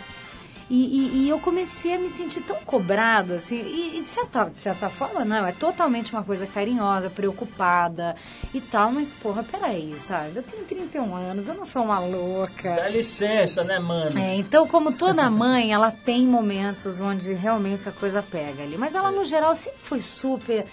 [0.70, 4.44] E, e- e eu comecei a me sentir tão cobrada, assim, e, e de, certa,
[4.44, 8.14] de certa forma, não, é totalmente uma coisa carinhosa, preocupada
[8.52, 10.36] e tal, mas, porra, peraí, sabe?
[10.36, 12.76] Eu tenho 31 anos, eu não sou uma louca.
[12.76, 14.18] Dá licença, né, mano?
[14.18, 18.76] É, então, como toda mãe, ela tem momentos onde realmente a coisa pega ali.
[18.76, 20.66] Mas ela, no geral, sempre foi super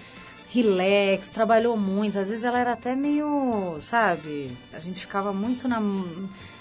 [0.48, 2.20] relax, trabalhou muito.
[2.20, 4.56] Às vezes ela era até meio, sabe?
[4.74, 5.80] A gente ficava muito na,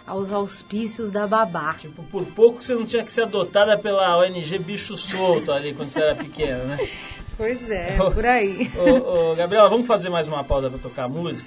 [0.06, 1.74] aos auspícios da babá.
[1.74, 5.90] Tipo, por pouco você não tinha que ser adotada pela ONG Bicho Solto ali quando
[5.90, 6.88] você era pequena, né?
[7.36, 8.70] Pois é, por aí.
[8.76, 11.44] Ô, ô, Gabriela, vamos fazer mais uma pausa para tocar música?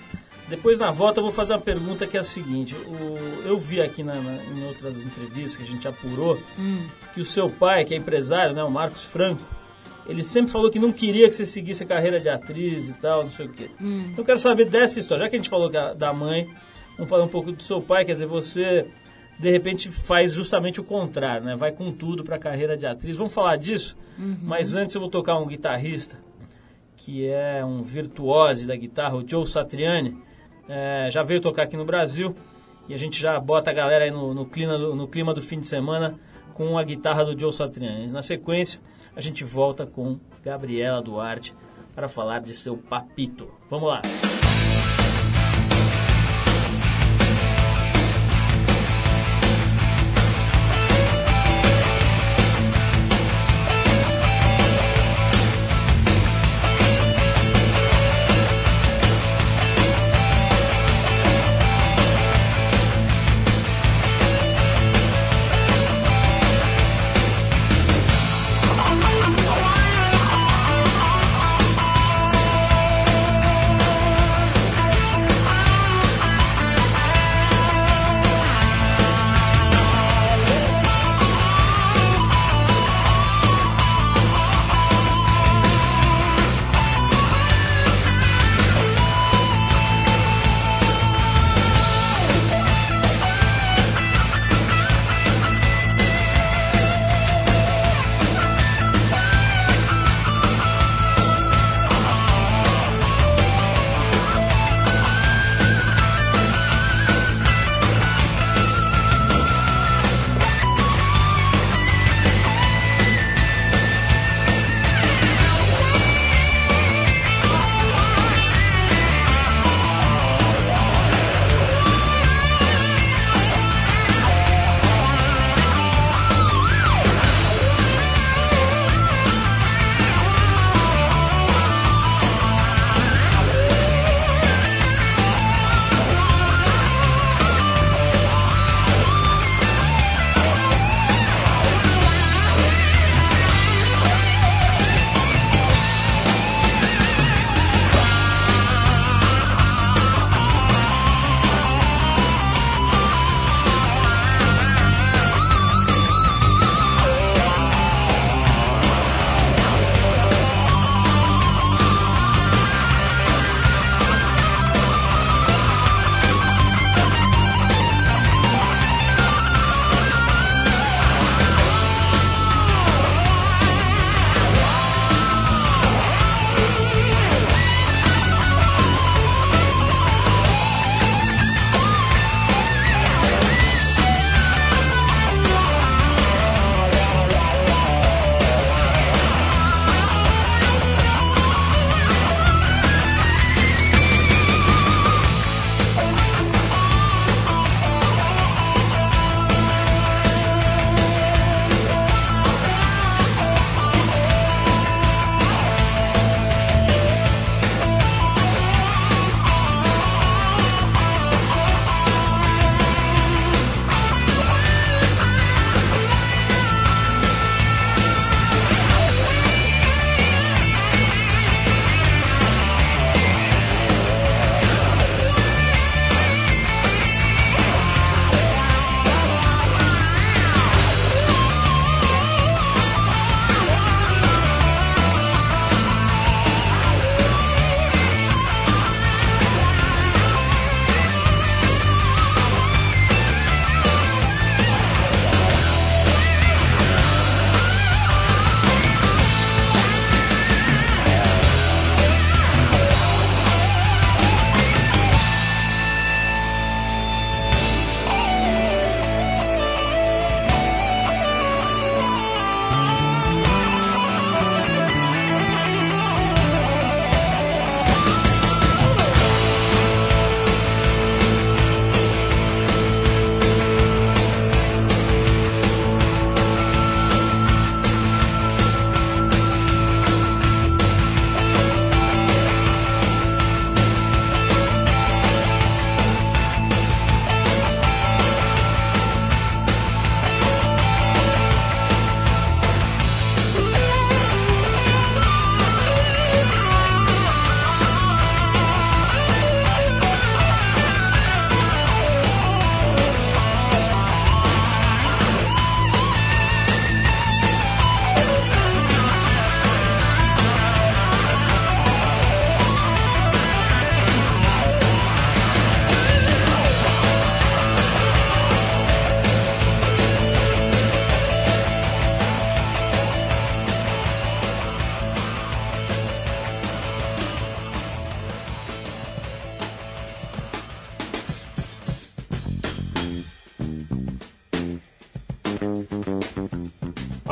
[0.50, 2.76] Depois, na volta, eu vou fazer uma pergunta que é a seguinte.
[2.76, 6.38] O- eu vi aqui na- na- em outras entrevistas que a gente apurou
[7.14, 9.42] que o seu pai, que é empresário, né, o Marcos Franco,
[10.06, 13.24] ele sempre falou que não queria que você seguisse a carreira de atriz e tal,
[13.24, 13.70] não sei o quê.
[13.80, 15.24] Então, eu quero saber dessa história.
[15.24, 16.50] Já que a gente falou da mãe,
[16.98, 18.04] vamos falar um pouco do seu pai.
[18.06, 18.88] Quer dizer, você,
[19.40, 21.56] de repente, faz justamente o contrário, né?
[21.56, 23.16] Vai com tudo para a carreira de atriz.
[23.16, 23.96] Vamos falar disso?
[24.42, 26.18] Mas antes eu vou tocar um guitarrista
[26.96, 30.18] que é um virtuose da guitarra, o Joe Satriani.
[30.68, 32.36] É, já veio tocar aqui no Brasil
[32.90, 35.42] e a gente já bota a galera aí no, no clima, do- no clima do
[35.42, 36.16] fim de semana
[36.54, 38.08] com a guitarra do Joe Satriani.
[38.08, 38.82] Na sequência,
[39.16, 41.54] a gente volta com Gabriela Duarte
[41.96, 43.48] para falar de seu papito.
[43.70, 44.02] Vamos lá!
[44.02, 44.37] Thank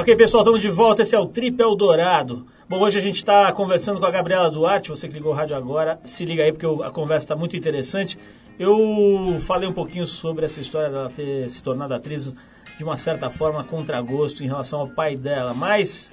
[0.05, 1.01] Ok, pessoal, estamos de volta.
[1.01, 2.45] Esse é o Trip Eldorado.
[2.69, 4.91] Bom, hoje a gente está conversando com a Gabriela Duarte.
[4.91, 8.15] Você que ligou o rádio agora, se liga aí porque a conversa está muito interessante.
[8.59, 12.35] Eu falei um pouquinho sobre essa história dela ter se tornado atriz
[12.77, 16.11] de uma certa forma contra gosto em relação ao pai dela, mas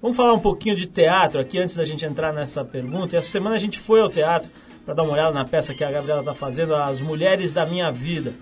[0.00, 3.18] vamos falar um pouquinho de teatro aqui antes da gente entrar nessa pergunta.
[3.18, 4.50] Essa semana a gente foi ao teatro
[4.82, 7.92] para dar uma olhada na peça que a Gabriela está fazendo, As Mulheres da Minha
[7.92, 8.32] Vida.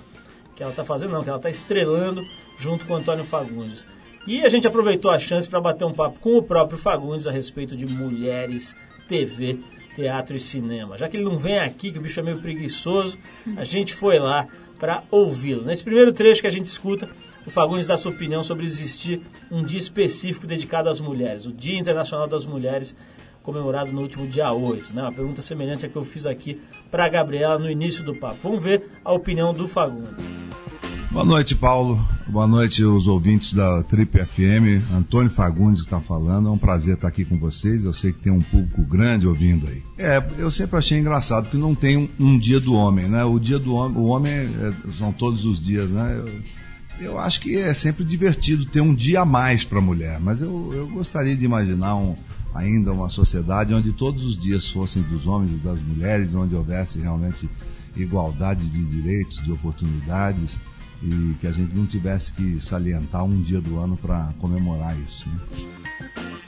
[0.54, 2.24] Que ela está fazendo, não, que ela está estrelando
[2.56, 3.84] junto com o Antônio Fagundes.
[4.26, 7.30] E a gente aproveitou a chance para bater um papo com o próprio Fagundes a
[7.30, 8.74] respeito de mulheres,
[9.06, 9.58] TV,
[9.94, 10.96] teatro e cinema.
[10.96, 13.18] Já que ele não vem aqui, que o bicho é meio preguiçoso,
[13.56, 14.48] a gente foi lá
[14.78, 15.64] para ouvi-lo.
[15.64, 17.08] Nesse primeiro trecho que a gente escuta,
[17.46, 19.20] o Fagundes dá sua opinião sobre existir
[19.50, 22.96] um dia específico dedicado às mulheres, o Dia Internacional das Mulheres,
[23.42, 24.94] comemorado no último dia 8.
[24.94, 25.02] Né?
[25.02, 26.60] Uma pergunta semelhante à que eu fiz aqui
[26.90, 28.38] para a Gabriela no início do papo.
[28.42, 30.63] Vamos ver a opinião do Fagundes.
[31.14, 32.04] Boa noite, Paulo.
[32.26, 34.92] Boa noite, os ouvintes da Trip FM.
[34.92, 36.48] Antônio Fagundes está falando.
[36.48, 37.84] É um prazer estar aqui com vocês.
[37.84, 39.80] Eu sei que tem um público grande ouvindo aí.
[39.96, 43.24] É, eu sempre achei engraçado que não tem um, um dia do homem, né?
[43.24, 46.20] O dia do homem, o homem é, são todos os dias, né?
[46.98, 50.18] Eu, eu, acho que é sempre divertido ter um dia a mais para a mulher,
[50.18, 52.16] mas eu, eu gostaria de imaginar um,
[52.52, 56.98] ainda uma sociedade onde todos os dias fossem dos homens e das mulheres, onde houvesse
[56.98, 57.48] realmente
[57.96, 60.58] igualdade de direitos, de oportunidades
[61.04, 65.28] e que a gente não tivesse que salientar um dia do ano para comemorar isso.
[65.28, 65.68] Né?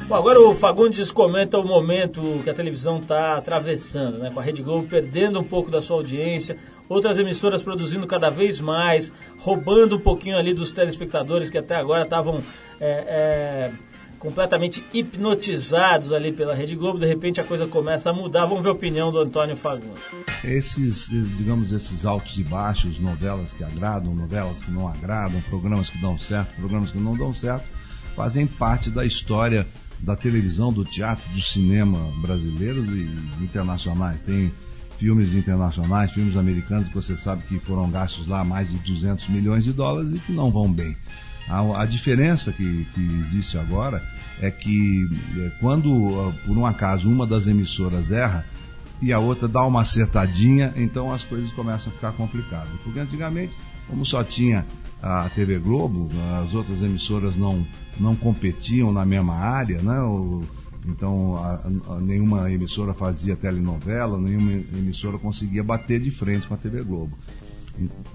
[0.08, 4.30] Bom, agora o Fagundes comenta o momento que a televisão está atravessando, né?
[4.30, 6.56] com a Rede Globo perdendo um pouco da sua audiência,
[6.88, 12.04] outras emissoras produzindo cada vez mais, roubando um pouquinho ali dos telespectadores que até agora
[12.04, 12.42] estavam
[12.80, 13.72] é, é,
[14.18, 18.46] completamente hipnotizados ali pela Rede Globo, de repente a coisa começa a mudar.
[18.46, 20.02] Vamos ver a opinião do Antônio Fagundes.
[20.44, 25.98] Esses, digamos, esses altos e baixos, novelas que agradam, novelas que não agradam, programas que
[25.98, 27.66] dão certo, programas que não dão certo,
[28.14, 29.66] fazem parte da história
[29.98, 33.08] da televisão, do teatro, do cinema brasileiro e
[33.42, 34.20] internacionais.
[34.20, 34.52] Tem
[34.98, 39.64] filmes internacionais, filmes americanos que você sabe que foram gastos lá mais de 200 milhões
[39.64, 40.96] de dólares e que não vão bem.
[41.48, 44.02] A, a diferença que, que, existe agora
[44.40, 48.44] é que é, quando, por um acaso, uma das emissoras erra
[49.00, 52.68] e a outra dá uma acertadinha, então as coisas começam a ficar complicadas.
[52.82, 53.56] Porque antigamente,
[53.88, 54.66] como só tinha
[55.02, 56.10] a TV Globo,
[56.42, 57.64] as outras emissoras não,
[58.00, 59.98] não competiam na mesma área, né?
[60.86, 61.60] Então a,
[61.94, 67.16] a, nenhuma emissora fazia telenovela, nenhuma emissora conseguia bater de frente com a TV Globo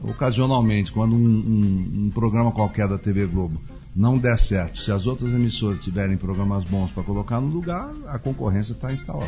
[0.03, 3.61] ocasionalmente, quando um, um, um, programa qualquer da TV Globo
[3.95, 8.17] não der certo, se as outras emissoras tiverem programas bons para colocar no lugar, a
[8.17, 9.27] concorrência está instalada.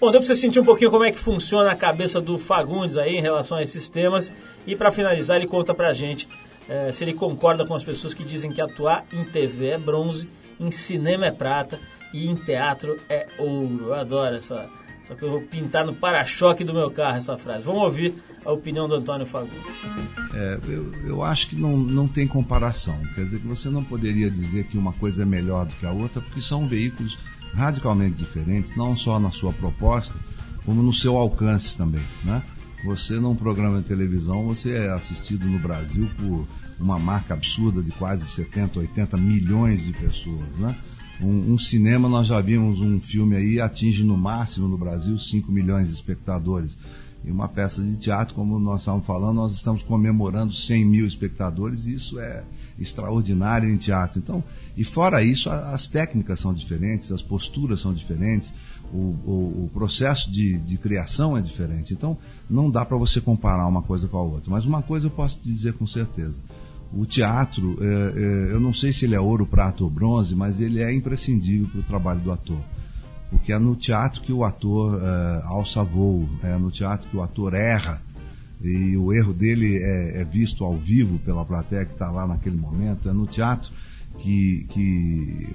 [0.00, 2.96] Bom, deu para você sentir um pouquinho como é que funciona a cabeça do Fagundes
[2.96, 4.32] aí em relação a esses temas.
[4.66, 6.28] E para finalizar, ele conta para a gente
[6.68, 10.28] é, se ele concorda com as pessoas que dizem que atuar em TV é bronze,
[10.60, 11.80] em cinema é prata
[12.12, 13.86] e em teatro é ouro.
[13.86, 14.68] Eu adoro essa
[15.08, 17.64] só que eu vou pintar no para-choque do meu carro essa frase.
[17.64, 19.56] Vamos ouvir a opinião do Antônio Fagundes.
[20.34, 23.00] É, eu, eu acho que não, não tem comparação.
[23.14, 25.92] Quer dizer que você não poderia dizer que uma coisa é melhor do que a
[25.92, 27.18] outra, porque são veículos
[27.54, 30.14] radicalmente diferentes, não só na sua proposta,
[30.66, 32.04] como no seu alcance também.
[32.22, 32.42] Né?
[32.84, 36.46] Você, num programa de televisão, você é assistido no Brasil por
[36.78, 40.54] uma marca absurda de quase 70, 80 milhões de pessoas.
[40.58, 40.76] Né?
[41.20, 45.50] Um, um, cinema, nós já vimos um filme aí, atinge no máximo no Brasil 5
[45.50, 46.76] milhões de espectadores.
[47.24, 51.86] E uma peça de teatro, como nós estamos falando, nós estamos comemorando 100 mil espectadores,
[51.86, 52.44] e isso é
[52.78, 54.20] extraordinário em teatro.
[54.20, 54.44] Então,
[54.76, 58.54] e fora isso, as técnicas são diferentes, as posturas são diferentes,
[58.92, 61.92] o, o, o processo de, de, criação é diferente.
[61.92, 62.16] Então,
[62.48, 64.50] não dá para você comparar uma coisa com a outra.
[64.50, 66.40] Mas uma coisa eu posso te dizer com certeza
[66.92, 70.60] o teatro, é, é, eu não sei se ele é ouro, prata ou bronze, mas
[70.60, 72.60] ele é imprescindível para o trabalho do ator.
[73.30, 77.22] Porque é no teatro que o ator é, alça voo, é no teatro que o
[77.22, 78.00] ator erra,
[78.60, 82.56] e o erro dele é, é visto ao vivo pela plateia que está lá naquele
[82.56, 83.70] momento, é no teatro
[84.18, 85.48] que, que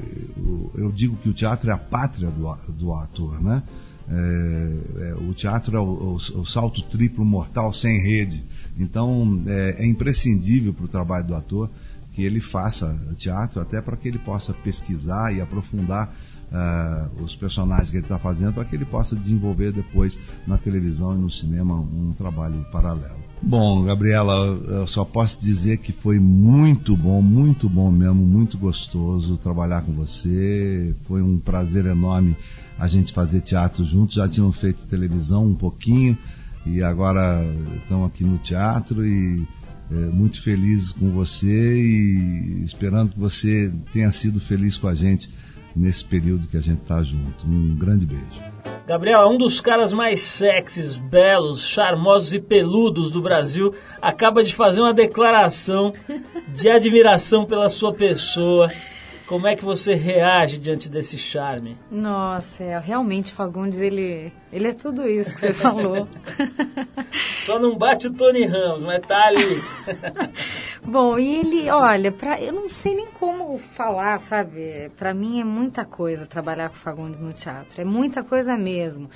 [0.75, 3.61] eu digo que o teatro é a pátria do, do ator, né?
[4.09, 8.43] É, é, o teatro é o, o, o salto triplo mortal sem rede.
[8.77, 11.69] Então é, é imprescindível para o trabalho do ator
[12.13, 16.13] que ele faça teatro, até para que ele possa pesquisar e aprofundar
[16.51, 21.15] uh, os personagens que ele está fazendo, para que ele possa desenvolver depois na televisão
[21.15, 23.23] e no cinema um trabalho paralelo.
[23.41, 24.33] Bom, Gabriela,
[24.67, 29.91] eu só posso dizer que foi muito bom, muito bom mesmo, muito gostoso trabalhar com
[29.91, 30.95] você.
[31.03, 32.37] Foi um prazer enorme
[32.79, 34.15] a gente fazer teatro juntos.
[34.15, 36.17] Já tínhamos feito televisão um pouquinho,
[36.65, 37.43] e agora
[37.81, 39.45] estão aqui no teatro e
[39.91, 45.29] é, muito felizes com você e esperando que você tenha sido feliz com a gente
[45.75, 47.45] nesse período que a gente está junto.
[47.45, 48.53] Um grande beijo.
[48.85, 54.81] Gabriela, um dos caras mais sexys, belos, charmosos e peludos do Brasil, acaba de fazer
[54.81, 55.93] uma declaração
[56.53, 58.71] de admiração pela sua pessoa.
[59.25, 61.77] Como é que você reage diante desse charme?
[61.89, 66.07] Nossa, é, realmente o Fagundes, ele, ele é tudo isso que você falou.
[67.45, 69.63] Só não bate o Tony Ramos, mas tá ali.
[70.83, 74.91] Bom, e ele, olha, pra, eu não sei nem como falar, sabe?
[74.97, 79.09] Para mim é muita coisa trabalhar com o Fagundes no teatro, é muita coisa mesmo.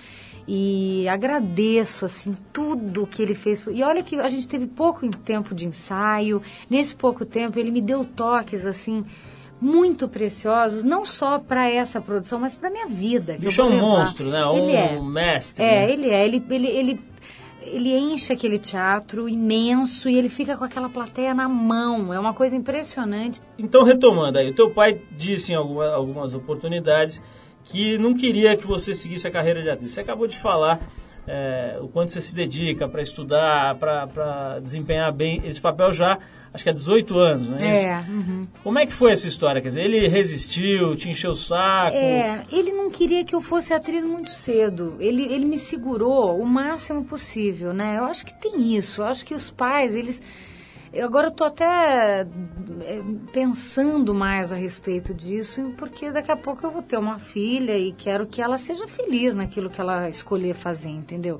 [0.47, 3.65] E agradeço, assim, tudo que ele fez.
[3.69, 7.81] E olha que a gente teve pouco tempo de ensaio, nesse pouco tempo ele me
[7.81, 9.05] deu toques, assim,
[9.59, 13.33] muito preciosos, não só para essa produção, mas para minha vida.
[13.35, 14.45] que Bicho é um monstro, né?
[14.45, 14.99] Um Ele é.
[15.01, 15.63] mestre.
[15.65, 15.91] É, né?
[15.91, 16.25] ele é.
[16.25, 17.01] Ele, ele, ele,
[17.61, 22.13] ele enche aquele teatro imenso e ele fica com aquela plateia na mão.
[22.13, 23.41] É uma coisa impressionante.
[23.57, 27.21] Então, retomando aí, o teu pai disse em alguma- algumas oportunidades
[27.63, 29.91] que não queria que você seguisse a carreira de atriz.
[29.91, 30.79] Você acabou de falar
[31.29, 36.17] é, o quanto você se dedica para estudar, para desempenhar bem esse papel já,
[36.57, 37.65] acho que há 18 anos, não é isso?
[37.65, 38.47] É, uhum.
[38.63, 39.61] Como é que foi essa história?
[39.61, 41.95] Quer dizer, ele resistiu, te encheu o saco?
[41.95, 44.95] É, ele não queria que eu fosse atriz muito cedo.
[44.99, 47.97] Ele, ele me segurou o máximo possível, né?
[47.99, 49.01] Eu acho que tem isso.
[49.01, 50.21] Eu acho que os pais, eles.
[50.91, 52.27] eu Agora tô até
[52.81, 53.01] é,
[53.31, 57.93] pensando mais a respeito disso, porque daqui a pouco eu vou ter uma filha e
[57.93, 61.39] quero que ela seja feliz naquilo que ela escolher fazer, entendeu?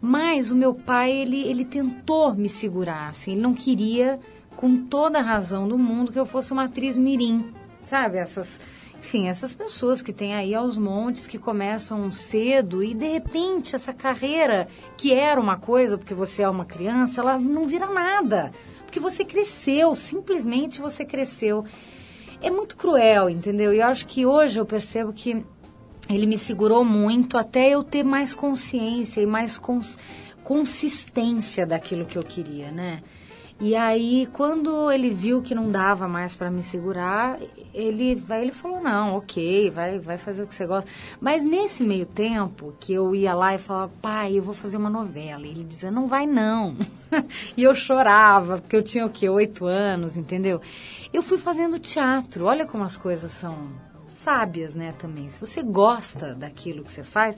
[0.00, 4.20] Mas o meu pai, ele, ele tentou me segurar, assim, ele não queria,
[4.56, 7.52] com toda a razão do mundo, que eu fosse uma atriz mirim,
[7.82, 8.16] sabe?
[8.16, 8.58] Essas,
[8.98, 13.92] enfim, essas pessoas que têm aí aos montes, que começam cedo e de repente essa
[13.92, 18.50] carreira, que era uma coisa, porque você é uma criança, ela não vira nada.
[18.84, 21.64] Porque você cresceu, simplesmente você cresceu.
[22.40, 23.72] É muito cruel, entendeu?
[23.72, 25.44] E eu acho que hoje eu percebo que
[26.08, 29.98] ele me segurou muito até eu ter mais consciência e mais cons
[30.44, 33.02] consistência daquilo que eu queria, né?
[33.58, 37.38] E aí, quando ele viu que não dava mais para me segurar,
[37.72, 40.90] ele vai, ele falou não, ok, vai, vai fazer o que você gosta.
[41.18, 44.90] Mas nesse meio tempo que eu ia lá e falava, pai, eu vou fazer uma
[44.90, 46.76] novela, e ele dizia, não vai não.
[47.56, 50.60] e eu chorava porque eu tinha o quê, oito anos, entendeu?
[51.10, 52.44] Eu fui fazendo teatro.
[52.44, 53.70] Olha como as coisas são
[54.06, 55.30] sábias, né, também.
[55.30, 57.36] Se você gosta daquilo que você faz,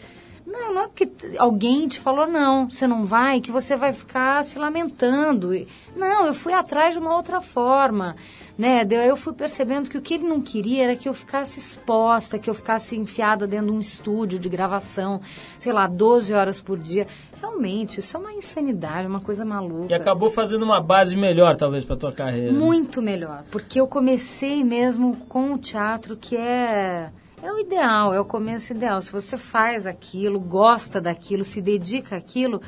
[0.51, 4.42] não, não é porque alguém te falou não, você não vai, que você vai ficar
[4.44, 5.51] se lamentando.
[5.94, 8.16] Não, eu fui atrás de uma outra forma,
[8.57, 8.86] né?
[9.07, 12.49] Eu fui percebendo que o que ele não queria era que eu ficasse exposta, que
[12.49, 15.20] eu ficasse enfiada dentro de um estúdio de gravação,
[15.61, 17.07] sei lá, 12 horas por dia.
[17.40, 19.92] Realmente, isso é uma insanidade, uma coisa maluca.
[19.92, 22.53] E acabou fazendo uma base melhor, talvez, para tua carreira.
[22.53, 22.59] né?
[22.59, 27.11] Muito melhor, porque eu comecei mesmo com o teatro que é
[27.43, 29.01] é o ideal, é o começo ideal.
[29.01, 32.61] Se você faz aquilo, gosta daquilo, se dedica àquilo,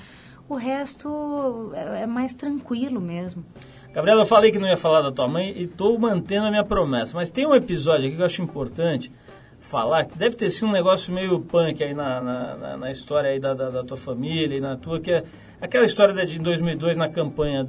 [0.48, 3.44] o resto é, é mais tranquilo mesmo.
[3.92, 6.64] Gabriela, eu falei que não ia falar da tua mãe e estou mantendo a minha
[6.64, 7.16] promessa.
[7.16, 9.10] Mas tem um episódio aqui que eu acho importante
[9.58, 13.38] falar, que deve ter sido um negócio meio punk aí na, na, na- história aí
[13.40, 15.24] da, da, da tua família e na tua, que é
[15.60, 17.66] aquela história de 2002 na campanha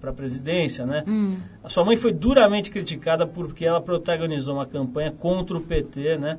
[0.00, 1.04] para a presidência, né?
[1.62, 6.38] A sua mãe foi duramente criticada porque ela protagonizou uma campanha contra o PT, né?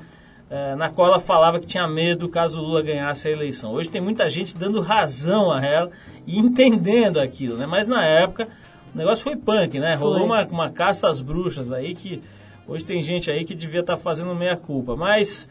[0.49, 3.71] eh, na qual ela falava que tinha medo caso o Lula ganhasse a eleição.
[3.73, 5.91] Hoje tem muita gente dando razão a ela
[6.25, 7.65] e entendendo aquilo, né?
[7.65, 8.47] Mas na época
[8.93, 9.93] o negócio foi punk, né?
[9.93, 10.25] Rolou Foi.
[10.25, 12.21] uma, uma caça às bruxas aí que
[12.67, 14.95] hoje tem gente aí que devia estar fazendo meia culpa.
[14.95, 15.47] Mas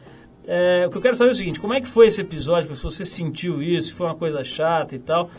[0.51, 2.75] é, o que eu quero saber é o seguinte, como é que foi esse episódio?
[2.75, 5.31] Se você sentiu isso, se foi uma coisa chata e tal,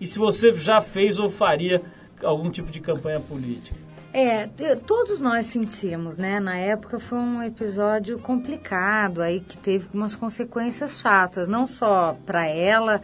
[0.00, 1.80] e se você já fez ou faria
[2.20, 3.78] algum tipo de campanha política.
[4.12, 4.48] É,
[4.84, 6.40] todos nós sentimos, né?
[6.40, 12.46] Na época foi um episódio complicado, aí que teve umas consequências chatas, não só para
[12.46, 13.02] ela,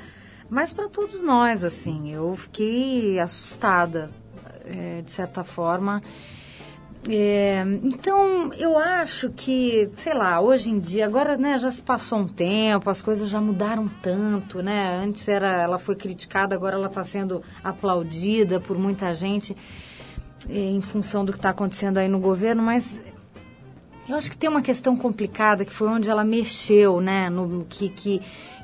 [0.50, 2.12] mas para todos nós, assim.
[2.12, 4.10] Eu fiquei assustada,
[4.64, 6.02] é, de certa forma.
[7.08, 12.20] É, então, eu acho que, sei lá, hoje em dia, agora né, já se passou
[12.20, 15.02] um tempo, as coisas já mudaram tanto, né?
[15.02, 19.56] Antes era, ela foi criticada, agora ela está sendo aplaudida por muita gente
[20.48, 23.02] eh, em função do que está acontecendo aí no governo, mas
[24.08, 27.28] eu acho que tem uma questão complicada que foi onde ela mexeu, né?
[27.28, 28.20] No, que, que,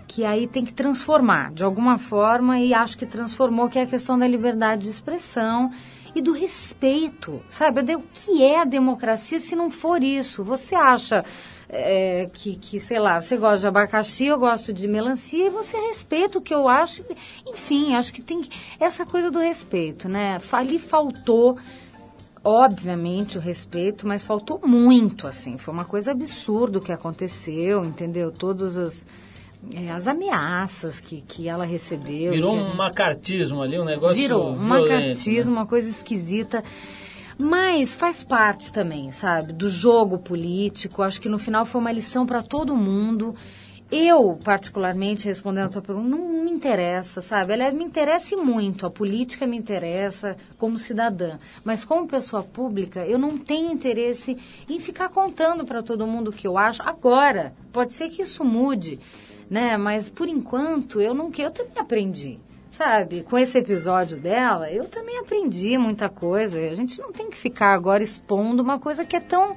[0.07, 3.87] que aí tem que transformar de alguma forma e acho que transformou, que é a
[3.87, 5.73] questão da liberdade de expressão
[6.15, 7.81] e do respeito, sabe?
[7.95, 10.43] O que é a democracia se não for isso?
[10.45, 11.25] Você acha
[11.69, 15.77] é, que, que, sei lá, você gosta de abacaxi, eu gosto de melancia, e você
[15.77, 17.05] respeita o que eu acho.
[17.47, 18.41] Enfim, acho que tem
[18.81, 20.41] essa coisa do respeito, né?
[20.53, 21.59] Ali faltou,
[22.43, 25.59] obviamente, o respeito, mas faltou muito, assim.
[25.59, 28.33] Foi uma coisa absurda o que aconteceu, entendeu?
[28.33, 29.07] Todos os
[29.75, 32.33] é, as ameaças que, que ela recebeu.
[32.33, 32.77] Virou um gente...
[32.77, 35.61] macartismo ali, um negócio Virou um violento, macartismo, né?
[35.61, 36.63] uma coisa esquisita.
[37.39, 41.03] Mas faz parte também, sabe, do jogo político.
[41.03, 43.35] Acho que no final foi uma lição para todo mundo.
[43.91, 47.55] Eu, particularmente, respondendo a tua pergunta, não me interessa, sabe?
[47.55, 51.39] Aliás, me interessa muito, a política me interessa como cidadã.
[51.65, 54.37] Mas como pessoa pública, eu não tenho interesse
[54.69, 57.55] em ficar contando para todo mundo o que eu acho agora.
[57.73, 58.99] Pode ser que isso mude,
[59.49, 59.77] né?
[59.77, 62.39] Mas por enquanto, eu não quero, eu também aprendi.
[62.71, 66.61] Sabe, com esse episódio dela, eu também aprendi muita coisa.
[66.61, 69.57] A gente não tem que ficar agora expondo uma coisa que é tão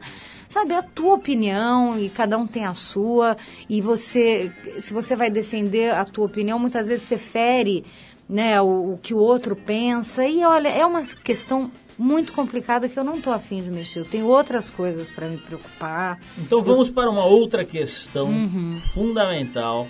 [0.51, 3.37] sabe, a tua opinião e cada um tem a sua
[3.69, 7.85] e você, se você vai defender a tua opinião, muitas vezes você fere,
[8.27, 11.71] né, o, o que o outro pensa e olha, é uma questão
[12.01, 13.99] muito complicada que eu não estou afim de mexer.
[13.99, 16.19] Eu tenho outras coisas para me preocupar.
[16.37, 18.75] Então vamos para uma outra questão Uhum.
[18.77, 19.87] fundamental,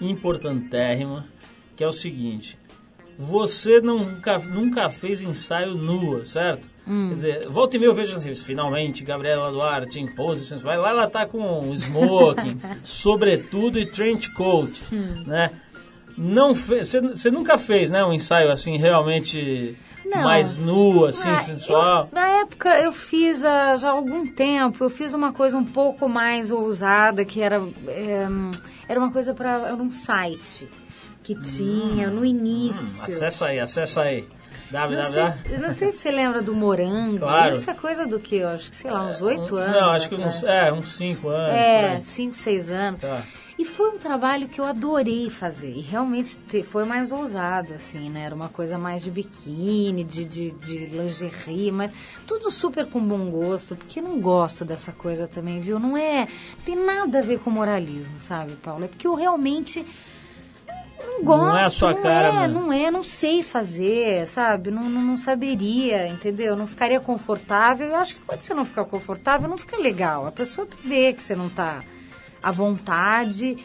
[0.00, 1.24] importantérrima,
[1.76, 2.58] que é o seguinte.
[3.16, 6.68] Você nunca, nunca fez ensaio nua, certo?
[6.86, 7.08] Hum.
[7.08, 10.74] Quer dizer, volta e meia eu vejo assim, finalmente, Gabriela Duarte pose sensual.
[10.74, 15.24] Vai lá, ela tá com smoking, sobretudo e trench coat, Hum.
[15.26, 15.50] né?
[16.16, 19.76] Não você nunca fez, né, um ensaio assim realmente
[20.08, 20.22] Não.
[20.24, 22.00] mais nu, assim, Ah, sensual?
[22.04, 25.64] eu- na época eu fiz ah, já há algum tempo, eu fiz uma coisa um
[25.64, 28.26] pouco mais ousada, que era, é,
[28.88, 30.68] era uma coisa para era um site
[31.22, 33.10] que tinha no início.
[33.12, 34.26] Hum, acessa aí, acessa aí.
[34.72, 35.12] não, www.
[35.12, 37.18] sei, eu não sei se você lembra do Morango.
[37.18, 37.54] Claro.
[37.54, 38.36] Isso é coisa do que?
[38.36, 39.74] Eu acho que, sei lá, uns oito anos.
[39.76, 41.52] Não, acho que uns, é, uns cinco anos.
[41.52, 43.00] É, cinco, seis anos.
[43.00, 43.22] Tá.
[43.58, 45.70] E foi um trabalho que eu adorei fazer.
[45.72, 48.22] E realmente te- foi mais ousado, assim, né?
[48.22, 51.90] Era uma coisa mais de biquíni, de, de, de lingerie, mas
[52.24, 55.80] tudo super com bom gosto, porque não gosto dessa coisa também, viu?
[55.80, 56.28] Não é.
[56.64, 58.84] Tem nada a ver com moralismo, sabe, Paulo?
[58.84, 59.84] É porque eu realmente.
[61.04, 62.48] Não gosto, Não é a sua cara, é, né?
[62.48, 64.70] não é, não sei fazer, sabe?
[64.70, 66.54] Não, não, não saberia, entendeu?
[66.56, 67.88] Não ficaria confortável.
[67.88, 70.26] Eu acho que quando você não ficar confortável, não fica legal.
[70.26, 71.82] A pessoa vê que você não tá
[72.42, 73.56] à vontade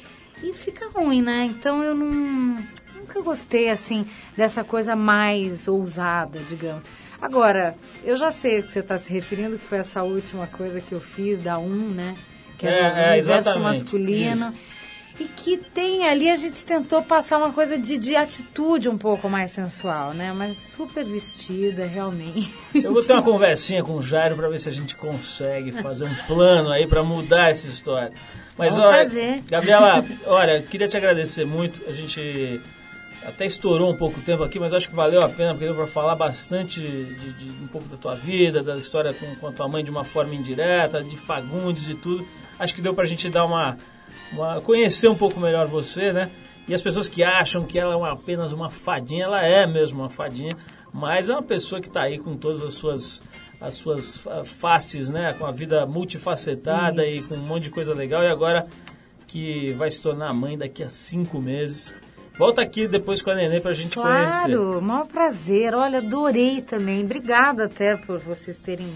[0.42, 1.46] e fica ruim, né?
[1.46, 2.58] Então eu não
[2.96, 4.06] nunca gostei assim
[4.36, 6.84] dessa coisa mais ousada, digamos.
[7.22, 10.82] Agora, eu já sei o que você está se referindo, que foi essa última coisa
[10.82, 12.16] que eu fiz da Um, né?
[12.58, 14.48] Que É, era é, o universo exatamente, masculino.
[14.50, 14.83] isso.
[15.20, 19.30] E que tem ali, a gente tentou passar uma coisa de, de atitude um pouco
[19.30, 20.34] mais sensual, né?
[20.34, 22.52] Mas super vestida, realmente.
[22.74, 26.06] Eu vou ter uma conversinha com o Jairo pra ver se a gente consegue fazer
[26.06, 28.12] um plano aí pra mudar essa história.
[28.58, 29.44] Mas Vamos olha, fazer.
[29.48, 31.82] Gabriela, olha, queria te agradecer muito.
[31.88, 32.60] A gente
[33.26, 35.76] até estourou um pouco o tempo aqui, mas acho que valeu a pena, porque deu
[35.76, 39.52] pra falar bastante de, de um pouco da tua vida, da história com, com a
[39.52, 42.28] tua mãe de uma forma indireta, de Fagundes e tudo.
[42.60, 43.78] Acho que deu pra gente dar uma,
[44.34, 46.30] uma conhecer um pouco melhor você, né?
[46.68, 50.00] E as pessoas que acham que ela é uma- apenas uma fadinha, ela é mesmo
[50.00, 50.52] uma fadinha,
[50.94, 53.24] mas é uma pessoa que está aí com todas as suas
[53.62, 55.32] as suas faces, né?
[55.40, 58.22] Com a vida multifacetada e com um monte de coisa legal.
[58.22, 58.68] E agora
[59.26, 61.94] que vai se tornar mãe daqui a cinco meses.
[62.38, 64.48] Volta aqui depois com a Nenê pra gente conhecer.
[64.48, 65.74] Claro, maior prazer.
[65.76, 67.04] Olha, adorei também.
[67.06, 68.92] Obrigada até por vocês terem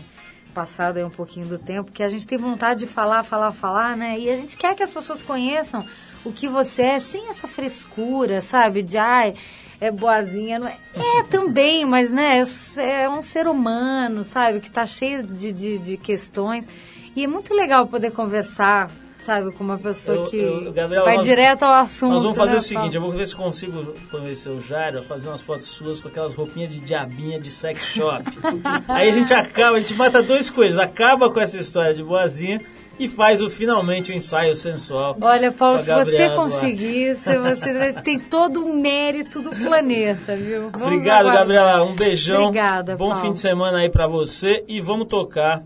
[0.57, 3.95] passado aí um pouquinho do tempo, porque a gente tem vontade de falar, falar, falar,
[3.95, 4.17] né?
[4.17, 5.85] E a gente quer que as pessoas conheçam
[6.25, 8.81] o que você é, sem essa frescura, sabe?
[8.81, 9.35] De, ai,
[9.79, 10.57] é boazinha.
[10.57, 10.75] Não é.
[11.19, 12.41] é também, mas, né,
[12.79, 14.59] é um ser humano, sabe?
[14.59, 16.67] Que tá cheio de, de, de questões.
[17.15, 18.89] E é muito legal poder conversar,
[19.27, 22.13] sabe, com uma pessoa Eu- que eu- Gabriela, vai nós- direto ao assunto.
[22.13, 25.03] Nós vamos fazer né, o seguinte, eu vou ver se consigo convencer o Jairo a
[25.03, 28.23] fazer umas fotos suas com aquelas roupinhas de diabinha de sex shop.
[28.87, 32.61] Aí a gente acaba, a gente mata duas coisas, acaba com essa história de boazinha
[32.99, 35.15] e faz o finalmente o ensaio sensual.
[35.21, 40.69] Olha, Paulo, se você conseguir, você, você tem todo o mérito do planeta, viu?
[40.71, 41.33] Vamos Obrigado, aguardar.
[41.41, 41.83] Gabriela.
[41.83, 42.45] Um beijão.
[42.45, 43.21] Obrigada, Bom Paulo.
[43.23, 44.63] fim de semana aí pra você.
[44.67, 45.63] E vamos tocar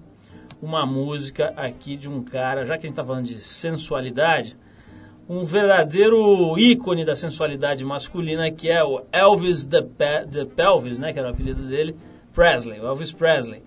[0.62, 4.55] uma música aqui de um cara, já que a gente tá falando de sensualidade,
[5.28, 11.14] um verdadeiro ícone da sensualidade masculina, que é o Elvis the, Pe the Pelvis, né?
[11.14, 11.95] Que era o apelido dele,
[12.34, 13.64] Presley, Elvis Presley.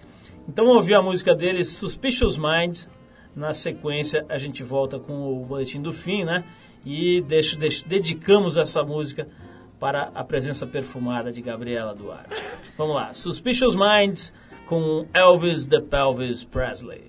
[0.49, 2.89] Então vamos ouvir a música dele, Suspicious Minds.
[3.35, 6.45] Na sequência, a gente volta com o boletim do fim, né?
[6.87, 9.27] E deixo, deixo- dedicamos essa música
[9.81, 12.45] para a presença perfumada de Gabriela Duarte.
[12.79, 14.33] Vamos lá, Suspicious Minds
[14.67, 17.05] com Elvis the Pelvis Presley.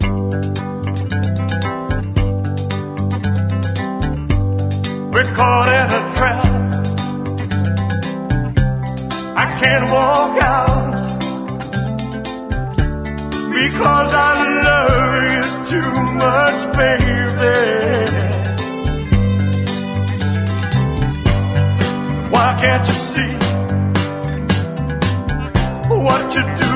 [5.11, 6.45] We're caught in a trap.
[9.37, 10.95] I can't walk out
[13.53, 14.33] because I
[14.67, 15.93] love you too
[16.23, 17.55] much, baby.
[22.29, 23.35] Why can't you see
[25.87, 26.74] what you're doing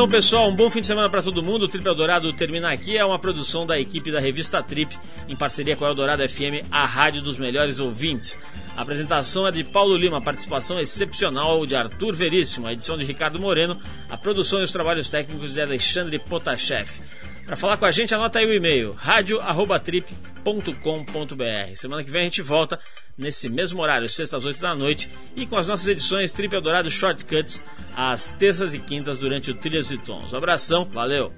[0.00, 0.48] É então, pessoal.
[0.48, 1.64] Um bom fim de semana para todo mundo.
[1.64, 2.96] O Trip Eldorado termina aqui.
[2.96, 4.98] É uma produção da equipe da revista Trip,
[5.28, 8.38] em parceria com a Eldorado FM, a rádio dos melhores ouvintes.
[8.74, 13.38] A apresentação é de Paulo Lima, participação excepcional de Arthur Veríssimo, a edição de Ricardo
[13.38, 13.78] Moreno,
[14.08, 16.88] a produção e os trabalhos técnicos de Alexandre Potashev.
[17.50, 21.74] Para falar com a gente, anota aí o e-mail radio@trip.com.br.
[21.74, 22.78] Semana que vem a gente volta
[23.18, 26.88] nesse mesmo horário, sexta às 8 da noite, e com as nossas edições Trip Eldorado
[26.88, 27.60] Shortcuts
[27.96, 30.32] às terças e quintas durante o Trilhas e Tons.
[30.32, 31.34] Um abração, valeu!